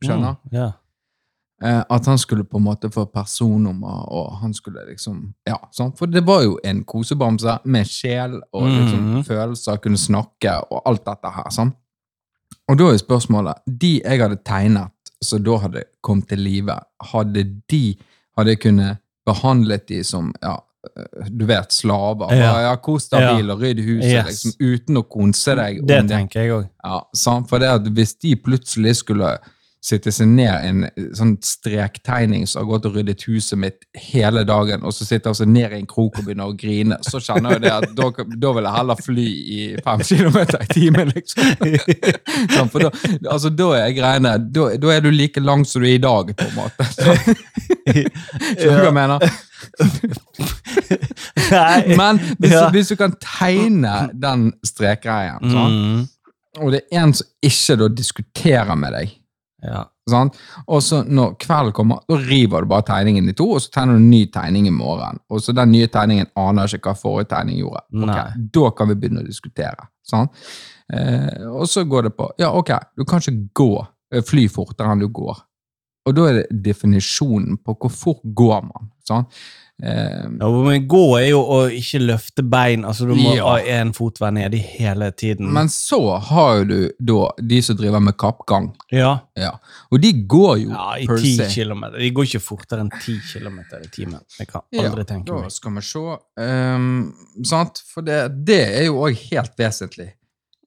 Skjønner? 0.00 0.38
Mm, 0.48 0.54
ja. 0.56 0.70
Eh, 1.60 1.82
at 1.90 2.06
han 2.06 2.18
skulle 2.18 2.44
på 2.44 2.56
en 2.60 2.62
måte 2.68 2.86
få 2.94 3.04
personnummer, 3.10 4.04
og 4.14 4.36
han 4.40 4.52
skulle 4.54 4.84
liksom 4.88 5.34
Ja, 5.46 5.56
sånn. 5.74 5.96
For 5.98 6.06
det 6.06 6.24
var 6.24 6.42
jo 6.44 6.58
en 6.64 6.84
kosebamse 6.84 7.58
med 7.64 7.86
sjel 7.86 8.40
og 8.52 8.62
liksom 8.62 9.00
Mhm. 9.16 9.24
følelser, 9.26 9.80
kunne 9.82 9.96
snakke 9.98 10.62
og 10.70 10.82
alt 10.86 11.04
dette 11.04 11.30
her. 11.34 11.50
sånn. 11.50 11.72
Og 12.68 12.78
da 12.78 12.84
er 12.92 12.98
spørsmålet 12.98 13.54
De 13.78 14.00
jeg 14.04 14.20
hadde 14.20 14.36
tegnet, 14.44 14.90
som 15.22 15.42
da 15.42 15.56
hadde 15.58 15.82
kommet 16.02 16.28
til 16.28 16.38
live, 16.38 16.78
hadde 17.02 17.44
de 17.68 17.96
Hadde 18.38 18.46
jeg 18.54 18.60
kunnet 18.60 18.98
behandlet 19.26 19.86
de 19.88 20.02
som 20.04 20.32
ja, 20.40 20.60
eh, 20.96 21.28
du 21.36 21.44
vet, 21.44 21.70
slaver? 21.72 22.30
Ja. 22.30 22.60
Ja, 22.70 22.76
Kos 22.76 23.08
deg 23.08 23.36
bil 23.36 23.50
og 23.50 23.58
rydd 23.60 23.78
huset, 23.84 24.12
Yes. 24.12 24.26
liksom, 24.44 24.52
uten 24.60 24.96
å 24.96 25.02
konse 25.10 25.56
deg. 25.56 25.84
Det 25.84 26.06
det. 26.06 26.08
tenker 26.08 26.40
jeg 26.40 26.50
òg. 26.52 26.68
Ja, 26.84 27.00
sant? 27.12 27.48
For 27.48 27.58
det 27.58 27.68
at 27.68 27.82
hvis 27.92 28.14
de 28.20 28.36
plutselig 28.36 28.94
skulle 29.02 29.38
sitte 29.84 30.10
seg 30.12 30.26
ned 30.32 30.64
en 30.66 30.80
eh, 30.88 31.04
sånn 31.14 31.36
strektegning 31.44 32.46
som 32.50 32.62
har 32.64 32.68
gått 32.72 32.86
og 32.90 32.96
ryddet 32.98 33.22
huset 33.28 33.58
mitt 33.62 33.78
hele 34.10 34.42
dagen, 34.48 34.82
og 34.82 34.90
så 34.92 35.04
sitter 35.06 35.28
altså 35.30 35.46
ned 35.46 35.72
i 35.72 35.78
en 35.78 35.86
krok 35.88 36.18
og 36.18 36.24
begynner 36.26 36.46
å 36.50 36.56
grine, 36.58 36.96
så 37.06 37.20
kjenner 37.22 37.50
jeg 37.56 37.62
det 37.66 37.72
at 37.76 37.86
da, 37.96 38.06
da 38.42 38.48
vil 38.56 38.66
jeg 38.66 38.74
heller 38.78 38.98
fly 39.06 39.28
i 39.28 39.60
fem 39.86 40.00
kilometer 40.10 40.58
i 40.64 40.66
timen, 40.72 41.08
liksom. 41.14 41.44
Sånn, 42.56 42.70
for 42.72 42.78
da, 42.88 42.90
altså, 43.30 43.48
da 43.54 43.68
er 43.78 43.94
greiene 43.96 44.32
da, 44.50 44.62
da 44.82 44.88
er 44.96 45.00
du 45.06 45.10
like 45.14 45.40
lang 45.44 45.62
som 45.68 45.82
du 45.84 45.88
er 45.88 45.94
i 45.96 46.02
dag, 46.02 46.24
på 46.34 46.44
en 46.48 46.56
måte. 46.58 46.82
Så, 46.96 47.04
skjønner 48.58 48.58
du 48.58 48.82
hva 48.82 48.88
jeg 48.88 48.98
mener? 48.98 49.18
Men 51.98 52.18
hvis, 52.38 52.52
Ja. 52.52 52.68
hvis 52.74 52.88
du 52.92 52.96
kan 52.98 53.12
tegne 53.22 53.94
den 54.14 54.50
strekgreien, 54.66 55.38
sånn, 55.52 55.74
og 56.58 56.72
det 56.74 56.80
er 56.90 56.98
en 57.04 57.12
som 57.14 57.26
ikke 57.44 57.76
da 57.78 57.86
diskuterer 57.92 58.74
med 58.78 58.90
deg, 58.96 59.08
Ja. 59.64 59.82
Sånn? 60.08 60.30
Og 60.70 60.82
så 60.86 61.00
når 61.04 61.34
kvelden 61.42 61.74
kommer, 61.76 62.00
da 62.08 62.16
river 62.22 62.64
du 62.64 62.70
bare 62.70 62.86
tegningen 62.88 63.28
i 63.28 63.34
to, 63.36 63.48
og 63.56 63.62
så 63.62 63.72
tegner 63.74 63.98
du 63.98 64.02
en 64.04 64.10
ny 64.12 64.22
tegning 64.32 64.68
i 64.70 64.74
morgen. 64.74 65.18
Og 65.28 65.42
så 65.44 65.52
den 65.56 65.72
nye 65.74 65.90
tegningen 65.92 66.30
aner 66.38 66.70
ikke 66.78 66.92
hva 66.92 67.00
forrige 67.02 67.30
tegning 67.34 67.60
gjorde. 67.60 67.82
Ok, 67.92 68.48
Da 68.54 68.70
kan 68.78 68.88
vi 68.88 68.98
begynne 69.02 69.24
å 69.24 69.26
diskutere. 69.26 69.90
Sånn? 70.08 70.30
Eh, 70.94 71.44
og 71.50 71.66
så 71.68 71.84
går 71.84 72.08
det 72.08 72.14
på 72.16 72.30
Ja, 72.40 72.52
ok, 72.56 72.70
du 72.96 73.04
kan 73.04 73.20
ikke 73.20 73.50
gå, 73.52 73.86
eh, 74.14 74.22
fly 74.24 74.46
fortere 74.48 74.94
enn 74.94 75.02
du 75.04 75.08
går. 75.08 75.42
Og 76.08 76.14
da 76.16 76.28
er 76.30 76.38
det 76.38 76.62
definisjonen 76.64 77.58
på 77.60 77.74
hvor 77.76 77.92
fort 77.92 78.22
går 78.24 78.62
man. 78.64 78.90
Sånn. 79.04 79.26
Eh, 79.80 80.24
Ja, 80.40 80.48
men 80.50 80.88
gå 80.90 81.18
er 81.20 81.28
jo 81.30 81.38
å 81.54 81.58
ikke 81.70 82.00
løfte 82.02 82.42
bein. 82.42 82.82
altså 82.84 83.06
Du 83.06 83.14
må 83.14 83.36
Ja. 83.36 83.44
ha 83.46 83.58
én 83.60 83.92
fot 83.94 84.18
hver 84.18 84.32
nedi 84.34 84.58
hele 84.58 85.12
tiden. 85.12 85.52
men 85.52 85.68
så 85.68 86.18
har 86.20 86.64
du 86.64 86.90
da 86.98 87.30
de 87.40 87.60
som 87.62 87.76
driver 87.76 88.00
med 88.00 88.16
kappgang. 88.16 88.74
ja, 88.90 89.20
Ja. 89.36 89.52
Og 89.92 90.00
de 90.00 90.12
går 90.26 90.62
jo 90.64 90.70
ja, 90.70 90.94
i 90.98 91.06
per 91.06 91.16
10 91.18 91.36
se. 91.36 91.48
kilometer. 91.62 91.98
De 91.98 92.10
går 92.10 92.24
ikke 92.24 92.40
fortere 92.42 92.80
enn 92.80 92.90
10 92.90 93.20
kilometer 93.32 93.78
i 93.84 93.86
timen. 93.88 94.20
Jeg 94.38 94.48
kan 94.48 94.62
Ja, 94.72 94.82
aldri 94.82 95.04
tenke 95.04 95.26
da 95.26 95.40
meg. 95.42 95.52
skal 95.52 95.70
vi 95.72 95.80
se. 95.80 96.18
Um, 96.36 97.14
sant? 97.44 97.78
For 97.94 98.00
det, 98.02 98.44
det 98.44 98.80
er 98.80 98.84
jo 98.86 98.96
òg 99.04 99.16
helt 99.30 99.56
vesentlig. 99.56 100.12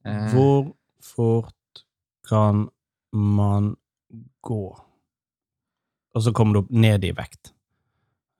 Eh, 0.06 0.32
Hvor 0.34 0.72
fort 1.02 1.84
kan 2.30 2.70
man 3.14 3.76
gå? 4.42 4.76
Og 6.16 6.22
så 6.24 6.32
kommer 6.34 6.54
du 6.54 6.60
opp 6.60 6.72
ned 6.72 7.04
i 7.04 7.12
vekt. 7.12 7.52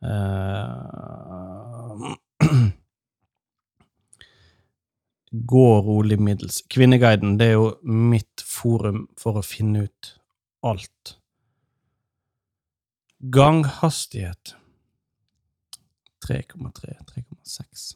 Eh, 0.04 1.98
gå 5.32 5.82
rolig 5.82 6.20
middels. 6.20 6.62
Kvinneguiden 6.70 7.38
det 7.38 7.46
er 7.52 7.58
jo 7.60 7.68
mitt 7.84 8.42
forum 8.46 9.08
for 9.20 9.38
å 9.40 9.46
finne 9.46 9.86
ut 9.88 10.16
alt. 10.66 11.18
Ganghastighet 13.22 14.56
3,3, 16.28 16.98
3,6. 17.16 17.96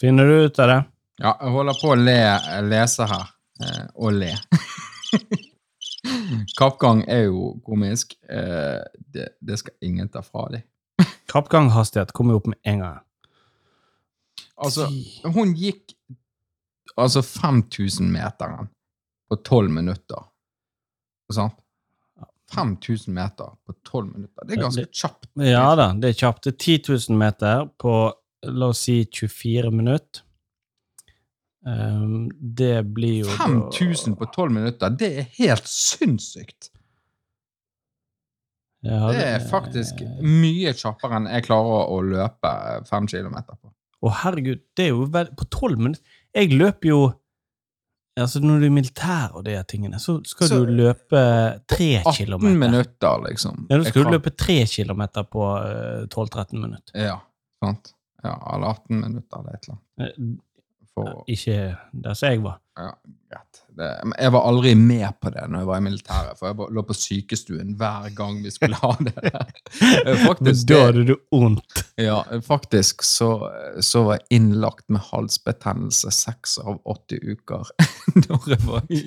Finner 0.00 0.26
du 0.26 0.44
ut 0.44 0.58
av 0.58 0.68
det? 0.68 0.80
Ja, 1.22 1.36
jeg 1.40 1.52
holder 1.54 1.78
på 1.80 1.92
å 1.92 1.96
le, 2.00 2.18
lese 2.66 3.06
her. 3.08 3.30
Eh, 3.62 3.84
og 3.94 4.16
le. 4.16 4.32
Kappgang 6.58 7.04
er 7.06 7.28
jo 7.28 7.52
komisk. 7.64 8.16
Eh, 8.28 8.80
det, 9.14 9.28
det 9.40 9.58
skal 9.60 9.76
ingen 9.84 10.08
ta 10.12 10.24
fra 10.26 10.48
dem. 10.52 10.64
Kappganghastighet 11.32 12.12
kommer 12.16 12.36
jo 12.36 12.42
opp 12.42 12.50
med 12.52 12.60
en 12.68 12.84
gang. 12.84 13.00
Altså, 14.62 14.86
hun 15.34 15.54
gikk 15.58 15.96
altså 17.00 17.22
5000-meteren 17.24 18.68
på 19.32 19.38
12 19.40 19.70
minutter. 19.72 20.28
Sant? 21.32 21.56
5000 22.52 23.14
meter 23.14 23.54
på 23.66 23.72
12 23.72 24.06
minutter. 24.16 24.44
Det 24.44 24.56
er 24.56 24.60
ganske 24.60 24.84
kjapt. 24.92 25.30
Ja 25.40 25.70
da, 25.78 25.86
det 25.96 26.12
er 26.12 26.18
kjapt. 26.18 26.44
Det 26.44 26.52
er 26.52 26.58
10 26.84 26.98
000 27.08 27.18
meter 27.18 27.64
på 27.80 27.94
la 28.52 28.68
oss 28.72 28.84
si 28.88 28.98
24 29.06 29.70
minutter. 29.72 30.26
Um, 31.62 32.26
det 32.34 32.82
blir 32.90 33.22
jo 33.22 33.34
5000 33.38 34.16
på 34.18 34.26
12 34.34 34.52
minutter, 34.52 34.90
det 34.98 35.10
er 35.20 35.28
helt 35.36 35.68
sinnssykt. 35.70 36.72
Det 38.82 39.22
er 39.22 39.44
faktisk 39.46 40.00
mye 40.26 40.72
kjappere 40.74 41.20
enn 41.20 41.28
jeg 41.30 41.44
klarer 41.46 41.90
å 41.94 42.00
løpe 42.02 42.52
5 42.88 43.06
kilometer 43.12 43.54
på. 43.60 43.70
Å, 44.02 44.10
herregud, 44.24 44.62
det 44.76 44.88
er 44.88 44.88
jo 44.96 45.04
vel 45.14 45.28
På 45.38 45.44
12 45.46 45.76
minutter 45.78 46.02
Jeg 46.34 46.48
løper 46.58 46.88
jo 46.90 47.02
Altså, 48.18 48.40
når 48.44 48.58
du 48.60 48.66
er 48.66 48.72
militær 48.74 49.36
og 49.38 49.44
de 49.46 49.54
tingene, 49.64 49.96
så 50.02 50.18
skal 50.26 50.48
Så- 50.50 50.66
du 50.66 50.72
løpe 50.76 51.20
tre 51.66 52.02
18 52.02 52.12
kilometer. 52.12 52.58
minutter, 52.60 53.22
liksom. 53.24 53.66
Ja, 53.70 53.78
da 53.78 53.84
skal 53.84 54.04
du 54.04 54.10
løpe 54.10 54.36
tre 54.36 54.66
kilometer 54.66 55.22
på 55.24 55.46
eh, 55.64 56.06
12-13 56.12 56.60
minutter. 56.60 56.92
Ja, 56.94 57.14
sant. 57.64 57.94
Ja, 58.22 58.34
eller 58.52 58.66
18 58.74 59.00
minutter 59.00 59.38
eller 59.38 59.54
et 59.54 59.64
eller 59.64 59.78
annet. 59.96 60.40
Eh, 60.92 61.00
For, 61.00 61.24
Ikke 61.32 61.76
der 62.04 62.14
som 62.14 62.28
jeg 62.28 62.42
var. 62.44 62.58
ja, 62.76 62.90
greit. 63.32 63.60
Det, 63.72 63.86
jeg 64.20 64.32
var 64.34 64.44
aldri 64.48 64.74
med 64.76 65.08
på 65.20 65.30
det 65.32 65.46
når 65.48 65.62
jeg 65.62 65.66
var 65.70 65.78
i 65.80 65.84
militæret, 65.86 66.38
for 66.38 66.46
jeg 66.50 66.56
var, 66.58 66.72
lå 66.76 66.82
på 66.84 66.96
sykestuen 66.96 67.70
hver 67.80 68.10
gang 68.16 68.42
vi 68.44 68.50
skulle 68.52 68.76
ha 68.76 68.90
det. 69.00 69.14
Eh, 70.06 70.26
Faktisk, 70.26 70.66
da 70.68 70.74
det, 70.74 70.82
hadde 70.84 71.04
du 71.08 71.14
vondt. 71.32 71.84
ja, 71.96 72.18
faktisk 72.44 73.02
så, 73.06 73.30
så 73.80 74.02
var 74.04 74.18
jeg 74.18 74.38
innlagt 74.40 74.84
med 74.92 75.00
halsbetennelse 75.08 76.10
seks 76.12 76.58
av 76.60 76.80
åtte 76.84 77.16
uker 77.22 77.70
når 78.26 78.50
jeg 78.52 78.60
var 78.66 78.84
i, 78.92 79.02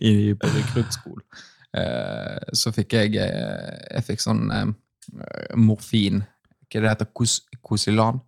i, 0.00 0.14
på 0.34 0.50
rekruttskolen. 0.56 1.22
Eh, 1.78 2.50
så 2.56 2.72
fikk 2.74 2.96
jeg 2.96 3.14
eh, 3.20 3.78
Jeg 3.94 4.06
fikk 4.08 4.24
sånn 4.24 4.46
eh, 4.50 4.66
morfin. 5.54 6.24
Hva 6.68 6.82
det 6.82 6.90
heter 6.96 7.12
Kos, 7.14 7.38
Kosilan? 7.64 8.18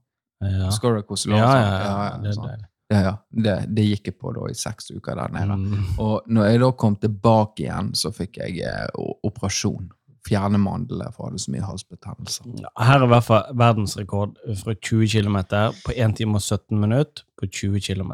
Ja, 0.40 0.70
du 0.70 1.02
Kosilan? 1.08 1.38
ja, 1.42 1.50
ja, 1.58 1.64
ja, 1.66 1.94
ja, 2.14 2.18
det 2.22 2.30
er 2.30 2.36
sånn. 2.38 2.46
deilig. 2.52 2.69
Ja, 2.90 3.00
ja. 3.06 3.12
Det, 3.30 3.54
det 3.76 3.84
gikk 3.86 4.10
jeg 4.10 4.18
på 4.18 4.32
da 4.34 4.48
i 4.50 4.56
seks 4.58 4.90
uker 4.90 5.14
der 5.20 5.32
nede. 5.34 5.56
Mm. 5.60 5.88
Og 6.02 6.26
når 6.26 6.48
jeg 6.50 6.60
da 6.64 6.70
kom 6.82 6.96
tilbake 6.98 7.64
igjen, 7.64 7.92
så 7.94 8.10
fikk 8.14 8.40
jeg 8.42 8.60
eh, 8.66 9.00
operasjon. 9.26 9.88
Fjerne 10.26 10.58
mandlene, 10.60 11.06
for 11.14 11.24
jeg 11.24 11.30
hadde 11.32 11.42
så 11.46 11.52
mye 11.54 11.64
halsbetennelse. 11.64 12.42
Ja, 12.60 12.68
Her 12.84 12.98
er 13.00 13.06
i 13.06 13.10
hvert 13.14 13.24
fall 13.24 13.54
verdensrekord 13.62 14.34
fra 14.60 14.74
20 14.76 15.06
km 15.14 15.38
på 15.86 15.94
1 15.96 16.16
time 16.18 16.36
og 16.36 16.42
17 16.44 16.76
minutter 16.82 17.24
på 17.40 17.48
20 17.48 17.80
km. 17.86 18.12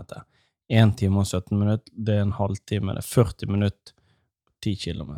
1 0.70 0.94
time 1.00 1.18
og 1.24 1.26
17 1.26 1.58
minutter, 1.58 1.90
det 1.96 2.14
er 2.20 2.22
en 2.28 2.36
halvtime. 2.38 2.94
Det 2.94 3.02
er 3.02 3.10
40 3.10 3.50
minutter 3.56 3.96
på 4.46 4.54
10 4.62 4.76
km. 4.84 5.16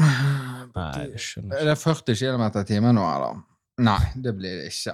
Nei, 0.00 0.90
jeg 1.12 1.20
skjønner 1.22 1.56
Er 1.60 1.60
ikke. 1.60 1.70
det 1.70 1.78
40 1.82 2.20
km 2.20 2.44
i 2.60 2.66
timen 2.68 2.96
nå, 2.96 3.04
eller? 3.04 3.40
Nei, 3.80 4.00
det 4.20 4.32
blir 4.36 4.58
det 4.60 4.66
ikke. 4.70 4.92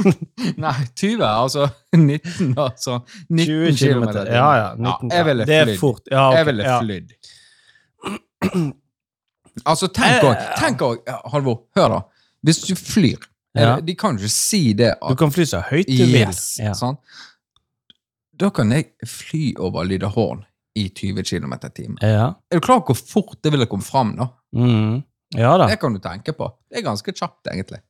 Nei, 0.64 0.74
20, 0.94 1.24
altså 1.26 1.64
19, 1.96 2.52
altså. 2.62 3.00
19 3.28 3.74
20 3.74 3.78
km. 3.80 4.04
Ja, 4.30 4.48
ja. 4.60 4.68
19, 4.78 5.10
jeg 5.10 5.26
ville 5.26 5.46
det 5.48 5.56
er 5.56 5.64
flydd. 5.66 5.80
fort. 5.80 6.02
Ja, 6.12 6.28
okay. 6.28 6.38
Jeg 6.38 6.46
ville 6.50 6.68
ja. 6.68 6.76
flydd. 6.84 7.16
Altså, 9.66 9.88
tenk 9.92 10.22
Eh, 10.22 10.28
òg, 10.30 10.44
tenk 10.60 10.84
òg, 10.86 11.10
Halvor, 11.32 11.58
hør 11.76 11.88
da. 11.96 12.00
Hvis 12.46 12.62
du 12.68 12.74
flyr 12.78 13.18
Ja. 13.58 13.80
De 13.82 13.94
kan 13.98 14.14
jo 14.14 14.22
ikke 14.22 14.30
si 14.32 14.72
det 14.78 14.92
Du 15.08 15.16
kan 15.18 15.32
fly 15.34 15.42
så 15.50 15.58
høyt 15.66 15.88
du 15.90 16.04
vil. 16.06 16.20
Yes, 16.22 16.58
Ja. 16.62 16.70
sånn. 16.78 16.96
Da 18.38 18.48
kan 18.54 18.70
jeg 18.72 18.92
fly 19.04 19.54
over 19.58 19.84
Lydahorn 19.84 20.44
i 20.78 20.86
20 20.88 21.24
km 21.26 21.52
i 21.66 21.68
timen. 21.74 21.98
Ja. 22.00 22.28
Er 22.50 22.60
du 22.60 22.64
klar 22.64 22.76
over 22.78 22.94
hvor 22.94 22.96
fort 22.96 23.42
det 23.42 23.50
ville 23.52 23.66
komme 23.66 23.82
fram? 23.82 24.14
da? 24.16 24.28
Mm. 24.54 25.02
ja 25.34 25.56
da. 25.58 25.66
Det 25.66 25.80
kan 25.80 25.92
du 25.92 25.98
tenke 25.98 26.32
på. 26.32 26.46
Det 26.70 26.78
er 26.78 26.86
ganske 26.86 27.12
kjapt, 27.12 27.50
egentlig. 27.52 27.80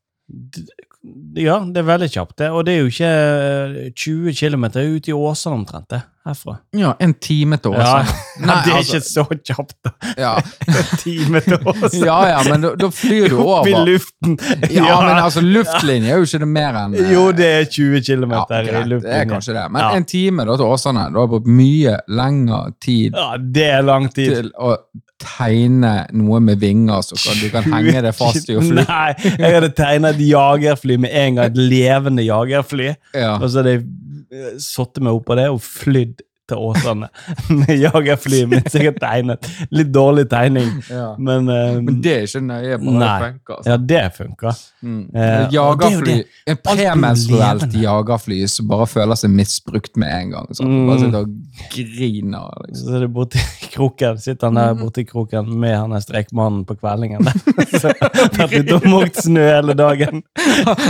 Ja, 1.41 1.55
det 1.65 1.81
er 1.81 1.87
veldig 1.89 2.11
kjapt, 2.13 2.35
det. 2.43 2.51
Og 2.53 2.65
det 2.67 2.75
er 2.75 2.83
jo 2.83 2.89
ikke 2.91 3.11
eh, 3.11 3.93
20 3.97 4.35
km 4.37 4.65
ut 4.77 5.07
i 5.09 5.15
Åsane 5.17 5.57
omtrent, 5.57 5.87
det. 5.95 6.03
Herfra. 6.29 6.59
Ja, 6.77 6.91
en 7.01 7.15
time 7.25 7.57
til 7.65 7.73
Ja, 7.73 8.03
Åsane. 8.03 8.19
det 8.45 8.51
er 8.53 8.77
altså, 8.77 8.99
ikke 8.99 9.07
så 9.09 9.25
kjapt, 9.49 9.77
da. 9.87 9.93
ja. 10.21 10.33
En 10.69 10.91
time 11.01 11.41
til 11.47 11.57
Åsane. 11.73 12.03
ja, 12.05 12.19
ja, 12.35 12.43
men 12.51 12.67
da, 12.67 12.75
da 12.83 12.91
flyr 12.93 13.33
du 13.33 13.39
Opp 13.47 13.71
i 13.71 13.73
luften. 13.89 14.37
Ja, 14.77 14.99
men 15.07 15.17
altså, 15.25 15.41
luftlinje 15.41 16.13
er 16.13 16.21
jo 16.21 16.29
ikke 16.29 16.43
det 16.45 16.51
mer 16.53 16.81
enn 16.83 16.99
eh, 17.01 17.15
Jo, 17.17 17.25
det 17.33 17.49
er 17.63 17.65
20 17.73 18.05
km 18.05 18.37
ja, 18.37 18.45
i 18.61 18.85
luftlinje. 18.93 19.01
det 19.09 19.19
er 19.23 19.31
kanskje 19.33 19.57
det. 19.57 19.65
Men 19.73 19.87
Ja. 19.87 19.93
en 19.97 20.09
time 20.13 20.45
da 20.51 20.59
til 20.61 20.69
Åsane, 20.77 21.09
du 21.15 21.23
har 21.23 21.33
brukt 21.33 21.49
mye 21.49 21.97
lengre 22.13 22.61
tid 22.85 23.17
Ja, 23.17 23.31
det 23.41 23.71
er 23.79 23.89
lang 23.89 24.11
tid. 24.13 24.37
til 24.37 24.53
å 24.61 24.77
tegne 25.21 25.93
noe 26.17 26.41
med 26.45 26.61
vinger, 26.63 27.05
så 27.05 27.19
kan, 27.21 27.41
du 27.41 27.49
kan 27.53 27.67
henge 27.75 28.05
det 28.07 28.15
fast 28.17 28.51
i 28.51 28.57
å 28.59 28.65
fly. 28.65 28.85
Nei, 28.85 29.11
jeg 29.29 29.55
hadde 29.57 29.73
tegna 29.77 30.15
et 30.15 30.23
jagerfly 30.25 30.99
med 31.05 31.15
en 31.23 31.39
gang. 31.39 31.53
Et 31.53 31.61
levende 31.61 32.25
jagerfly. 32.27 32.93
Ja. 33.15 33.37
Og 33.39 33.49
så 33.49 33.61
hadde 33.61 33.77
jeg 33.77 33.87
eh, 34.33 34.57
satt 34.65 35.01
meg 35.05 35.23
på 35.27 35.39
det 35.39 35.49
og 35.53 35.63
flydd 35.65 36.25
til 36.51 36.61
Åsane 36.61 37.09
med 37.61 37.73
jagerflyet 37.81 38.51
mitt 38.51 38.69
sikkert 38.75 38.99
tegnet. 39.03 39.49
Litt 39.75 39.93
dårlig 39.95 40.27
tegning, 40.33 40.69
Ja. 40.91 41.13
men, 41.19 41.49
uh, 41.49 41.79
Men 41.81 42.01
det 42.05 42.15
er 42.17 42.27
ikke 42.29 42.43
nøye, 42.47 42.79
bare 42.83 42.99
Nei. 43.01 43.17
funker. 43.25 43.57
Altså. 43.61 43.71
Ja, 43.71 43.77
det 43.95 44.03
funka. 44.19 44.55
Mm. 44.83 45.01
Eh, 45.15 45.25
er 45.31 45.49
jagerfly, 45.55 46.15
blir 46.47 46.61
premenstruelt 46.65 47.75
jagerfly 47.77 48.39
som 48.51 48.69
bare 48.71 48.87
føler 48.91 49.19
seg 49.21 49.33
misbrukt 49.35 49.97
med 50.01 50.11
en 50.17 50.31
gang. 50.35 50.47
Så. 50.57 50.65
Mm. 50.67 50.79
Bare 50.89 51.03
sitter 51.03 51.25
og 51.25 51.35
griner. 51.75 52.63
Liksom. 52.67 52.87
Så 52.89 52.97
er 52.97 53.05
det 53.05 53.11
borti 53.15 53.43
kroken, 53.75 54.19
sitter 54.23 54.49
han 54.51 54.59
der 54.61 54.75
borti 54.81 55.05
kroken 55.09 55.51
med 55.61 55.77
han 55.77 55.95
der 55.95 56.03
strekmannen 56.05 56.65
på 56.69 56.77
kveldingen. 56.81 57.27
Så 57.81 57.93
ute 57.93 58.79
og 58.79 58.87
måkt 58.91 59.21
snø 59.25 59.45
hele 59.47 59.75
dagen. 59.79 60.23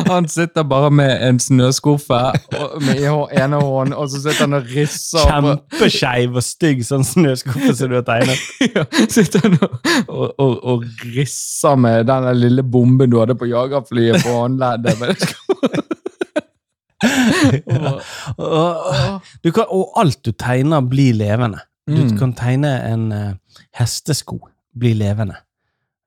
Han 0.09 0.29
sitter 0.31 0.64
bare 0.70 0.90
med 0.94 1.12
en 1.29 1.38
snøskuffe 1.42 2.20
og- 2.61 2.79
med 2.87 3.01
i 3.03 3.09
ene 3.40 3.59
hånden, 3.61 3.94
og 3.96 4.09
så 4.11 4.20
sitter 4.23 4.46
han 4.46 4.55
og 4.61 4.68
risser. 4.75 5.27
på- 5.42 5.50
Kjempeskeiv 5.51 6.37
og 6.41 6.45
stygg 6.47 6.83
sånn 6.87 7.05
snøskuffe 7.07 7.75
som 7.79 7.91
du 7.93 7.97
har 7.99 8.07
tegnet. 8.09 8.39
Ja, 8.77 8.85
sitter 9.11 9.43
han 9.47 9.57
og, 10.09 10.35
og, 10.39 10.53
og, 10.73 10.85
risser 11.15 11.77
med 11.81 12.07
den 12.11 12.29
lille 12.39 12.63
bomben 12.63 13.11
du 13.11 13.19
hadde 13.21 13.35
på 13.39 13.49
jagerflyet 13.51 14.23
på 14.25 14.35
håndleddet. 14.37 15.01
Men 15.01 15.17
Og, 17.81 18.01
og, 18.37 19.29
du 19.45 19.51
kan, 19.57 19.65
og 19.73 19.93
alt 20.01 20.21
du 20.27 20.33
tegner, 20.37 20.85
blir 20.85 21.15
levende. 21.17 21.63
Du 21.89 21.97
Mm. 22.05 22.19
kan 22.19 22.33
tegne 22.37 22.71
en 22.87 23.07
uh, 23.13 23.31
hestesko, 23.75 24.37
blir 24.79 24.95
levende. 24.95 25.35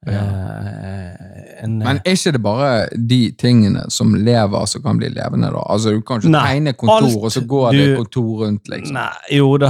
Ja. 0.07 0.21
Eh, 0.23 1.63
en, 1.63 1.77
Men 1.79 1.99
er 2.05 2.11
ikke 2.17 2.31
det 2.35 2.41
bare 2.43 2.71
de 3.09 3.19
tingene 3.39 3.85
som 3.93 4.13
lever, 4.15 4.65
som 4.67 4.81
kan 4.83 4.97
bli 4.99 5.07
levende? 5.13 5.47
da? 5.53 5.61
Altså, 5.71 5.93
Du 5.95 6.01
kan 6.01 6.19
ikke 6.19 6.29
Nei, 6.33 6.45
tegne 6.53 6.73
kontor, 6.73 7.07
alt 7.07 7.23
og 7.23 7.31
så 7.31 7.43
går 7.47 7.71
det 7.71 7.85
kontor 7.97 8.45
rundt, 8.45 8.67
liksom. 8.67 8.93
Nei, 8.97 9.37
jo 9.37 9.57
da. 9.57 9.69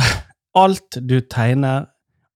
Alt 0.55 0.97
du 1.07 1.19
tegner 1.21 1.85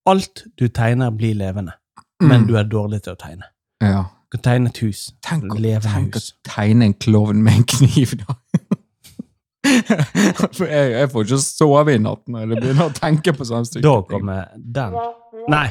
Alt 0.08 0.44
du 0.60 0.68
tegner, 0.72 1.10
blir 1.12 1.34
levende. 1.36 1.74
Men 2.22 2.42
Mm. 2.42 2.48
du 2.48 2.56
er 2.56 2.64
dårlig 2.64 3.02
til 3.04 3.14
å 3.14 3.18
tegne. 3.20 3.44
Ja, 3.82 4.06
Kan 4.32 4.42
tegne 4.42 4.70
et 4.70 4.78
hus. 4.78 5.12
Tenk, 5.22 5.44
tenk 5.84 6.16
å 6.16 6.22
tegne 6.48 6.86
en 6.86 6.94
klovn 6.94 7.42
med 7.44 7.54
en 7.54 7.64
kniv, 7.64 8.14
da. 8.22 8.34
For 10.58 10.66
jeg, 10.66 10.92
jeg 10.94 11.10
får 11.12 11.26
ikke 11.28 11.40
sove 11.44 11.94
i 11.96 12.00
natt 12.02 12.24
når 12.32 12.40
jeg 12.46 12.50
begynner 12.62 12.88
å 12.88 12.94
tenke 12.96 13.34
på 13.36 13.48
sånne 13.48 13.68
stykker. 13.68 13.84
Da 13.84 14.02
kommer 14.08 14.46
den. 14.56 14.96
Nei. 15.52 15.68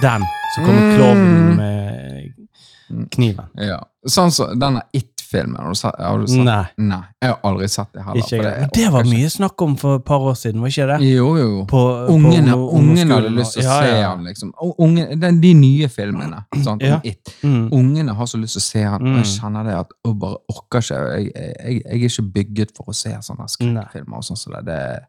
Den. 0.00 0.22
Så 0.54 0.60
kommer 0.64 0.96
klovnen 0.96 1.56
med 1.56 3.08
kniven. 3.10 3.46
Ja. 3.56 3.78
Sånn 4.08 4.30
som 4.34 4.58
denne 4.60 4.82
It-filmen. 4.92 5.56
Har 5.56 5.68
du 5.72 5.74
sett? 5.78 5.96
den? 6.36 6.44
Nei. 6.44 6.64
Nei. 6.76 6.98
Jeg 7.22 7.30
har 7.30 7.38
aldri 7.48 7.68
sett 7.72 7.92
det 7.94 8.02
heller. 8.04 8.32
Jeg. 8.58 8.68
Det 8.74 8.88
var 8.92 9.06
mye 9.08 9.30
snakk 9.32 9.62
om 9.64 9.76
for 9.80 9.96
et 10.00 10.04
par 10.04 10.24
år 10.28 10.34
siden, 10.36 10.60
var 10.60 10.68
ikke 10.72 10.88
det? 10.90 10.98
Jo, 11.08 11.28
jo. 11.38 11.62
På, 11.70 11.80
Ungene, 12.12 12.52
på 12.52 12.66
ungene 12.80 13.14
hadde 13.16 13.30
lyst 13.36 13.56
til 13.56 13.62
å 13.62 13.68
ja, 13.68 13.78
se 13.80 13.94
ja, 14.00 14.10
han, 14.10 14.24
liksom. 14.28 14.50
Og 14.60 14.74
Unge, 14.84 15.06
den, 15.22 15.40
de 15.40 15.54
nye 15.56 15.88
filmene 15.92 16.42
sant, 16.64 16.82
Ja. 16.84 16.98
om 16.98 17.08
It. 17.08 17.32
Mm. 17.42 17.64
Ungene 17.72 18.14
har 18.18 18.26
så 18.28 18.40
lyst 18.42 18.58
til 18.58 18.64
å 18.64 18.66
se 18.66 18.82
han, 18.84 19.00
og 19.06 19.16
jeg 19.22 19.24
Mm. 19.24 19.32
kjenner 19.40 19.64
det 19.70 19.78
at 19.78 19.96
jeg 20.04 20.18
bare 20.26 20.36
orker 20.52 20.78
ikke. 20.84 21.00
Jeg, 21.16 21.32
jeg, 21.34 21.56
jeg 21.64 21.82
er 22.02 22.06
ikke 22.10 22.28
bygget 22.36 22.76
for 22.76 22.84
å 22.92 22.94
se 22.94 23.10
sånne 23.22 23.48
skrekkfilmer 23.48 24.16
og 24.20 24.24
sånn 24.28 24.36
som 24.44 24.52
det. 24.58 24.64
det. 24.66 25.00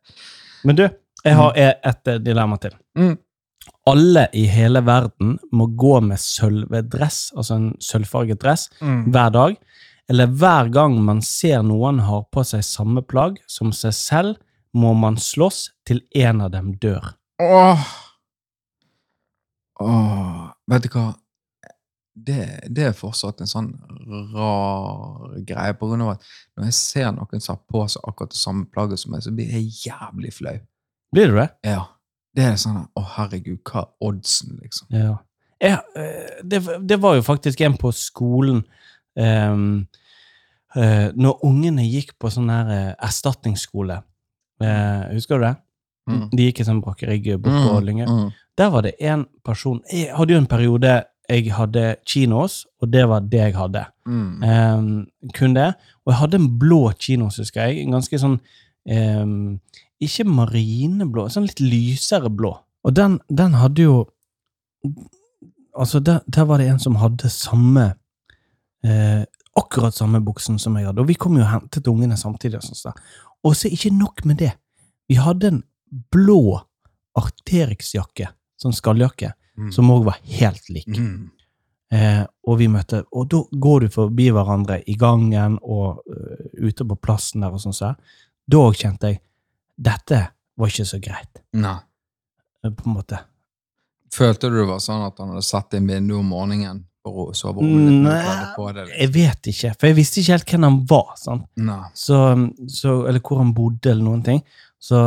Men 0.64 0.76
du, 0.76 0.88
jeg 1.26 1.36
har 1.36 1.54
e- 1.58 1.80
et 1.84 2.08
eh, 2.08 2.18
dilemma 2.20 2.58
til. 2.64 2.72
Mm. 2.98 3.18
Alle 3.90 4.28
i 4.34 4.46
hele 4.48 4.80
verden 4.86 5.38
må 5.52 5.66
gå 5.76 5.98
med 6.02 6.20
sølvedress, 6.22 7.34
altså 7.36 7.56
en 7.60 7.72
sølvfarget 7.84 8.40
dress, 8.42 8.70
Mm. 8.82 9.12
hver 9.12 9.30
dag. 9.36 9.58
Eller 10.10 10.28
hver 10.28 10.70
gang 10.72 10.96
man 11.04 11.22
ser 11.22 11.62
noen 11.64 12.00
har 12.00 12.24
på 12.32 12.44
seg 12.46 12.64
samme 12.64 13.02
plagg 13.02 13.38
som 13.48 13.72
seg 13.72 13.94
selv, 13.94 14.36
må 14.74 14.94
man 14.96 15.16
slåss 15.16 15.70
til 15.86 16.02
en 16.16 16.42
av 16.42 16.52
dem 16.52 16.74
dør. 16.82 17.14
Åh. 17.42 17.84
Åh. 19.80 20.50
Vet 20.72 20.84
du 20.88 20.90
hva? 20.96 21.14
Det, 22.16 22.44
det 22.70 22.84
er 22.86 22.94
fortsatt 22.94 23.42
en 23.42 23.50
sånn 23.50 23.72
rar 24.36 25.34
greie, 25.48 25.74
på 25.74 25.88
grunn 25.90 26.04
av 26.06 26.12
at 26.14 26.28
når 26.56 26.68
jeg 26.70 26.76
ser 26.78 27.08
noen 27.16 27.42
som 27.42 27.56
har 27.58 27.64
på 27.74 27.82
seg 27.90 28.06
akkurat 28.08 28.30
det 28.36 28.38
samme 28.40 28.68
plagget 28.70 29.02
som 29.02 29.12
meg, 29.16 29.24
så 29.26 29.34
blir 29.34 29.50
jeg 29.50 29.72
jævlig 29.88 30.34
flau. 30.36 30.54
Blir 31.14 31.32
du 31.34 31.40
det? 31.40 31.48
Ja. 31.66 31.88
Det 32.34 32.46
er 32.46 32.56
sånn 32.60 32.82
Å, 32.82 33.04
herregud, 33.18 33.62
hva 33.68 33.86
er 33.86 34.10
oddsen, 34.10 34.58
liksom? 34.62 34.90
Ja. 34.94 35.18
Jeg, 35.64 35.80
eh, 35.96 36.40
det, 36.44 36.64
det 36.84 37.00
var 37.02 37.18
jo 37.18 37.26
faktisk 37.26 37.62
en 37.64 37.78
på 37.80 37.94
skolen 37.96 38.64
um, 39.16 39.86
uh, 40.76 41.10
Når 41.16 41.46
ungene 41.48 41.86
gikk 41.88 42.16
på 42.20 42.32
sånn 42.34 42.52
her 42.52 42.74
eh, 42.74 42.90
erstatningsskole. 43.06 44.02
uh, 44.64 45.04
husker 45.14 45.40
du 45.40 45.48
det? 45.48 45.56
Mm. 46.10 46.24
De 46.34 46.50
gikk 46.50 46.60
i 46.60 46.68
sånn 46.68 46.82
brakkerigg 46.84 47.30
bort 47.40 47.88
mm. 47.88 48.02
Mm. 48.10 48.32
Der 48.60 48.70
var 48.74 48.84
det 48.84 48.98
en 49.00 49.24
person 49.46 49.80
Jeg 49.88 50.12
hadde 50.18 50.36
jo 50.36 50.42
en 50.42 50.52
periode 50.52 51.04
jeg 51.30 51.54
hadde 51.56 51.96
kinos, 52.06 52.66
og 52.82 52.90
det 52.92 53.06
var 53.08 53.24
det 53.24 53.40
jeg 53.40 53.56
hadde. 53.56 53.86
Mm. 54.06 54.44
Um, 54.44 54.88
kun 55.34 55.56
det. 55.56 55.70
Og 56.04 56.12
jeg 56.12 56.20
hadde 56.20 56.40
en 56.42 56.50
blå 56.60 56.92
kinos, 57.00 57.38
husker 57.40 57.70
jeg. 57.70 57.86
En 57.86 57.96
ganske 57.96 58.20
sånn 58.20 58.36
ehm, 58.92 59.62
Ikke 60.04 60.26
marineblå, 60.28 61.28
sånn 61.32 61.48
litt 61.48 61.62
lysere 61.64 62.30
blå. 62.34 62.54
Og 62.84 62.96
den, 62.98 63.20
den 63.30 63.56
hadde 63.60 63.86
jo 63.86 63.96
Altså, 65.74 66.00
der, 66.04 66.20
der 66.28 66.46
var 66.46 66.60
det 66.62 66.68
en 66.70 66.80
som 66.84 66.98
hadde 67.02 67.30
samme 67.32 67.86
eh, 68.86 69.24
Akkurat 69.58 69.96
samme 69.96 70.20
buksen 70.22 70.60
som 70.60 70.76
jeg 70.78 70.86
hadde. 70.90 71.02
Og 71.02 71.08
vi 71.08 71.16
kom 71.18 71.38
jo 71.38 71.44
og 71.46 71.50
hentet 71.50 71.88
ungene 71.88 72.18
samtidig. 72.18 72.60
Og 72.60 72.78
sånn. 72.78 73.00
Og 73.46 73.56
så 73.58 73.70
ikke 73.72 73.92
nok 73.94 74.24
med 74.26 74.40
det. 74.42 74.52
Vi 75.10 75.16
hadde 75.22 75.50
en 75.52 75.60
blå 76.14 76.60
Arterix-jakke, 77.20 78.32
sånn 78.58 78.74
skalljakke, 78.74 79.34
Mm. 79.54 79.72
som 79.72 79.92
òg 79.94 80.06
var 80.08 80.18
helt 80.26 80.70
lik. 80.74 80.88
Mm. 80.98 81.30
Eh, 81.94 82.24
og 82.50 82.58
vi 82.58 82.68
møtte, 82.68 83.04
og 83.14 83.28
da 83.30 83.44
går 83.54 83.82
du 83.82 83.90
forbi 83.94 84.32
hverandre 84.34 84.80
i 84.90 84.96
gangen 84.98 85.60
og 85.62 86.02
uh, 86.10 86.48
ute 86.58 86.88
på 86.90 86.98
plassen 86.98 87.46
der 87.46 87.54
og 87.54 87.62
sånn. 87.62 87.76
så. 87.78 87.92
Da 88.50 88.64
kjente 88.74 89.12
jeg 89.12 89.22
dette 89.78 90.20
var 90.58 90.70
ikke 90.72 90.86
så 90.86 91.00
greit, 91.02 91.42
Nei. 91.58 91.78
eh, 92.64 92.72
på 92.72 92.90
en 92.90 92.98
måte. 92.98 93.20
Følte 94.14 94.50
du 94.52 94.60
det 94.62 94.68
var 94.70 94.82
sånn 94.84 95.06
at 95.08 95.18
han 95.18 95.32
hadde 95.34 95.46
satt 95.46 95.74
inn 95.74 95.88
vinduet 95.90 96.20
om 96.22 96.28
morgenen 96.30 96.84
på 97.04 97.32
soverommet? 97.36 98.06
liksom? 98.86 99.00
Jeg 99.02 99.12
vet 99.16 99.50
ikke, 99.52 99.74
for 99.80 99.90
jeg 99.90 99.98
visste 99.98 100.22
ikke 100.22 100.36
helt 100.38 100.54
hvem 100.54 100.68
han 100.68 100.78
var. 100.88 101.10
Så, 101.98 102.20
så, 102.70 102.94
eller 103.10 103.20
hvor 103.26 103.42
han 103.42 103.54
bodde, 103.58 103.90
eller 103.92 104.06
noen 104.06 104.24
ting. 104.24 104.40
Så, 104.80 105.02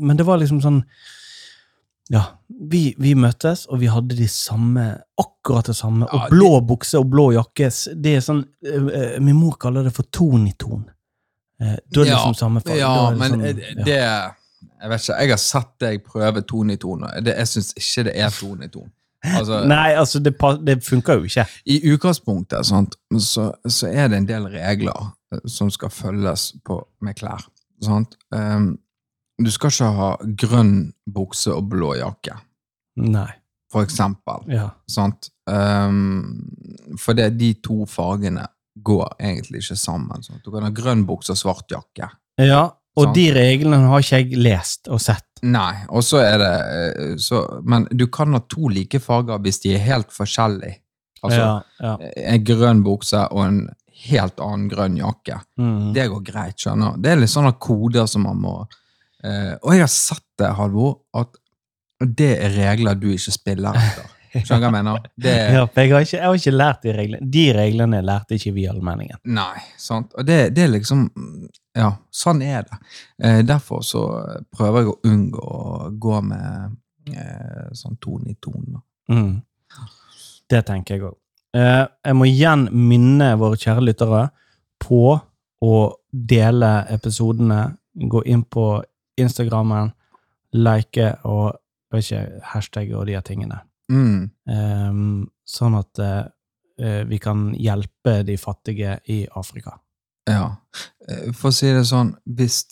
men 0.00 0.18
det 0.18 0.26
var 0.28 0.40
liksom 0.42 0.60
sånn 0.64 0.80
Ja, 2.12 2.20
vi, 2.48 2.90
vi 3.00 3.14
møttes, 3.16 3.62
og 3.72 3.78
vi 3.80 3.88
hadde 3.88 4.16
de 4.18 4.26
samme, 4.28 4.82
akkurat 5.16 5.70
det 5.70 5.76
samme. 5.78 6.04
Og 6.04 6.26
Ja, 6.26 6.28
blå 6.34 6.50
bukse 6.68 7.00
og 7.00 7.08
blå 7.14 7.30
jakke. 7.32 7.70
Det 7.96 8.18
er 8.18 8.24
sånn 8.26 8.42
eh, 8.66 8.88
eh, 8.92 9.14
Min 9.24 9.38
mor 9.40 9.56
kaller 9.56 9.86
det 9.88 9.94
for 9.96 10.04
ton 10.12 10.44
i 10.46 10.52
ton. 10.60 10.84
Eh, 11.64 11.76
da 11.88 12.02
er 12.02 12.10
Ja, 12.10 12.18
liksom 12.18 12.34
samme 12.38 12.60
farge. 12.60 12.78
Ja, 12.78 13.10
liksom, 13.10 13.14
er 13.14 13.36
men 13.36 13.56
sånn, 13.56 13.84
det 13.84 13.96
Jeg 14.84 14.90
vet 14.90 15.00
ikke, 15.00 15.16
jeg 15.20 15.30
har 15.30 15.40
sett 15.40 15.72
deg 15.80 16.04
prøve 16.04 16.42
ton 16.44 16.70
i 16.70 16.76
ton, 16.76 17.06
det, 17.24 17.34
jeg 17.38 17.48
syns 17.48 17.72
ikke 17.80 18.04
det 18.10 18.14
er 18.20 18.30
ton 18.36 18.62
i 18.66 18.68
ton. 18.68 18.90
Altså, 19.24 19.60
Nei, 19.72 19.94
altså, 19.96 20.20
det, 20.20 20.34
det 20.66 20.78
funker 20.84 21.20
jo 21.20 21.28
ikke. 21.28 21.46
I 21.64 21.78
utgangspunktet 21.94 22.68
sant, 22.68 22.98
så, 23.16 23.50
så 23.64 23.88
er 23.88 24.10
det 24.12 24.20
en 24.20 24.28
del 24.28 24.48
regler 24.52 25.06
eh, 25.32 25.40
som 25.48 25.70
skal 25.72 25.92
følges 25.94 26.50
på, 26.66 26.82
med 27.00 27.16
klær. 27.16 27.46
Sant? 27.84 28.18
Um, 28.34 28.74
du 29.40 29.50
skal 29.50 29.72
ikke 29.72 29.92
ha 29.96 30.10
grønn 30.44 30.74
bukse 31.10 31.52
og 31.54 31.70
blå 31.72 31.94
jakke, 31.98 32.36
Nei. 33.00 33.30
for 33.72 33.86
eksempel. 33.86 34.44
Ja. 34.52 34.68
Sant? 34.90 35.32
Um, 35.48 36.44
for 37.00 37.16
det, 37.16 37.32
de 37.40 37.54
to 37.64 37.82
fargene 37.90 38.46
går 38.84 39.16
egentlig 39.18 39.64
ikke 39.64 39.78
sammen. 39.80 40.24
Sånn. 40.24 40.42
Du 40.44 40.52
kan 40.54 40.66
ha 40.66 40.72
grønn 40.74 41.04
bukse 41.08 41.34
og 41.34 41.40
svart 41.40 41.74
jakke. 41.74 42.10
ja 42.42 42.64
og 42.94 43.08
sånn. 43.08 43.14
de 43.16 43.24
reglene 43.34 43.90
har 43.90 44.04
ikke 44.04 44.20
jeg 44.22 44.40
lest 44.42 44.88
og 44.92 45.00
sett. 45.02 45.26
Nei, 45.44 45.84
og 45.90 46.04
så 46.06 46.20
er 46.22 46.36
det 46.40 46.52
eh, 46.62 47.14
så, 47.20 47.42
Men 47.66 47.88
du 47.90 48.06
kan 48.12 48.32
ha 48.32 48.40
to 48.48 48.70
like 48.72 49.00
farger 49.02 49.42
hvis 49.44 49.60
de 49.64 49.74
er 49.74 49.82
helt 49.84 50.14
forskjellige. 50.14 50.78
Altså 51.24 51.40
ja, 51.40 51.54
ja. 51.80 51.94
en 52.34 52.44
grønn 52.44 52.82
bukse 52.84 53.22
og 53.32 53.42
en 53.46 53.60
helt 54.04 54.40
annen 54.44 54.68
grønn 54.68 54.98
jakke. 55.00 55.40
Mm. 55.58 55.92
Det 55.96 56.06
går 56.12 56.24
greit, 56.26 56.58
skjønner 56.60 56.94
du. 56.94 57.04
Det 57.04 57.12
er 57.12 57.22
litt 57.22 57.32
sånne 57.32 57.54
koder 57.62 58.08
som 58.10 58.26
man 58.28 58.42
må 58.42 58.54
eh, 59.24 59.54
Og 59.62 59.72
jeg 59.72 59.86
har 59.86 59.92
sett 59.92 60.26
det, 60.40 60.52
Halvor, 60.58 60.98
at 61.16 61.40
det 62.04 62.34
er 62.44 62.52
regler 62.58 62.98
du 63.00 63.08
ikke 63.14 63.34
spiller 63.34 63.80
etter. 63.80 64.10
Skjønner 64.42 64.62
hva 64.64 64.68
jeg 64.70 64.74
mener? 64.74 65.08
Det 65.16 65.32
Ja, 65.34 65.64
jeg 65.64 65.90
har, 65.92 66.02
ikke, 66.02 66.16
jeg 66.16 66.24
har 66.24 66.38
ikke 66.38 66.54
lært 66.54 66.82
de 66.82 66.94
reglene. 66.96 67.30
De 67.36 67.44
reglene 67.54 68.00
lærte 68.02 68.38
ikke 68.38 68.52
vi 68.56 68.64
i 68.64 68.70
allmenningen. 68.70 69.20
Nei, 69.36 69.62
sant. 69.78 70.14
Og 70.18 70.26
det, 70.26 70.38
det 70.56 70.66
er 70.66 70.72
liksom 70.74 71.08
Ja, 71.74 71.90
sånn 72.14 72.42
er 72.46 72.66
det. 72.68 72.78
Eh, 73.22 73.40
derfor 73.46 73.82
så 73.82 74.04
prøver 74.54 74.84
jeg 74.84 74.92
å 74.92 74.96
unngå 75.10 75.42
å 75.42 75.90
gå 75.98 76.20
med 76.22 76.76
eh, 77.10 77.66
sånn 77.74 77.98
tone 78.02 78.30
i 78.30 78.38
tone. 78.42 78.82
Mm. 79.10 79.42
Det 80.50 80.62
tenker 80.68 80.94
jeg 80.94 81.06
òg. 81.08 81.18
Eh, 81.54 81.82
jeg 82.06 82.18
må 82.18 82.28
igjen 82.30 82.68
minne 82.70 83.32
våre 83.40 83.58
kjære 83.58 83.86
lyttere 83.88 84.28
på 84.82 85.18
å 85.64 85.74
dele 86.10 86.72
episodene. 86.94 87.60
Gå 87.94 88.22
inn 88.30 88.42
på 88.46 88.68
Instagrammen, 89.18 89.92
like 90.54 91.12
og 91.26 91.54
ikke, 91.94 92.24
hashtag 92.52 92.90
og 92.94 93.06
de 93.06 93.20
tingene. 93.26 93.60
Mm. 93.92 94.30
Um, 94.48 95.26
sånn 95.44 95.76
at 95.78 96.00
uh, 96.00 97.02
vi 97.08 97.18
kan 97.22 97.50
hjelpe 97.58 98.22
de 98.26 98.36
fattige 98.40 98.98
i 99.12 99.24
Afrika. 99.36 99.76
Ja. 100.30 100.56
Eh, 101.08 101.32
For 101.36 101.50
å 101.50 101.54
si 101.54 101.68
det 101.72 101.84
sånn, 101.88 102.14
hvis 102.24 102.64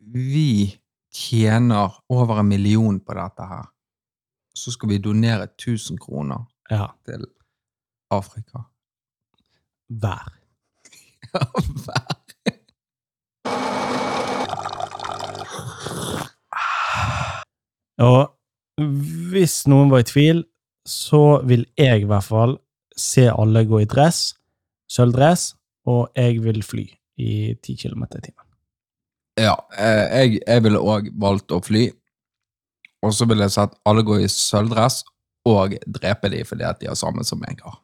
vi 0.00 0.72
tjener 1.14 1.92
over 2.10 2.40
en 2.40 2.48
million 2.48 3.00
på 3.00 3.16
dette 3.18 3.46
her, 3.48 3.66
så 4.54 4.72
skal 4.74 4.94
vi 4.94 5.02
donere 5.02 5.48
1000 5.52 5.98
kroner 6.00 6.46
Ja, 6.70 6.88
til 7.04 7.26
Afrika. 8.14 8.64
hver. 10.00 10.30
Og 18.02 18.32
hvis 19.38 19.66
noen 19.70 19.90
var 19.92 20.02
i 20.02 20.08
tvil, 20.08 20.42
så 20.88 21.40
vil 21.48 21.64
jeg 21.78 22.04
i 22.04 22.08
hvert 22.08 22.26
fall 22.26 22.58
se 22.96 23.26
alle 23.30 23.64
gå 23.66 23.80
i 23.82 23.88
dress, 23.90 24.34
sølvdress, 24.90 25.54
og 25.90 26.12
jeg 26.16 26.40
vil 26.44 26.62
fly 26.64 26.84
i 27.20 27.54
10 27.54 27.76
km 27.82 28.04
i 28.04 28.20
timen. 28.20 28.46
Ja, 29.40 29.56
eh, 29.78 30.04
jeg, 30.20 30.40
jeg 30.46 30.64
ville 30.64 30.80
òg 30.80 31.10
valgt 31.20 31.52
å 31.52 31.60
fly. 31.64 31.88
Og 33.04 33.12
så 33.12 33.26
ville 33.28 33.44
jeg 33.44 33.56
sett 33.56 33.74
alle 33.84 34.04
gå 34.06 34.20
i 34.22 34.30
sølvdress 34.30 35.02
og 35.50 35.74
drepe 35.84 36.30
de 36.32 36.44
fordi 36.48 36.64
at 36.64 36.78
de 36.80 36.88
har 36.88 36.96
samme 36.96 37.24
som 37.26 37.42
jeg 37.44 37.58
har. 37.60 37.80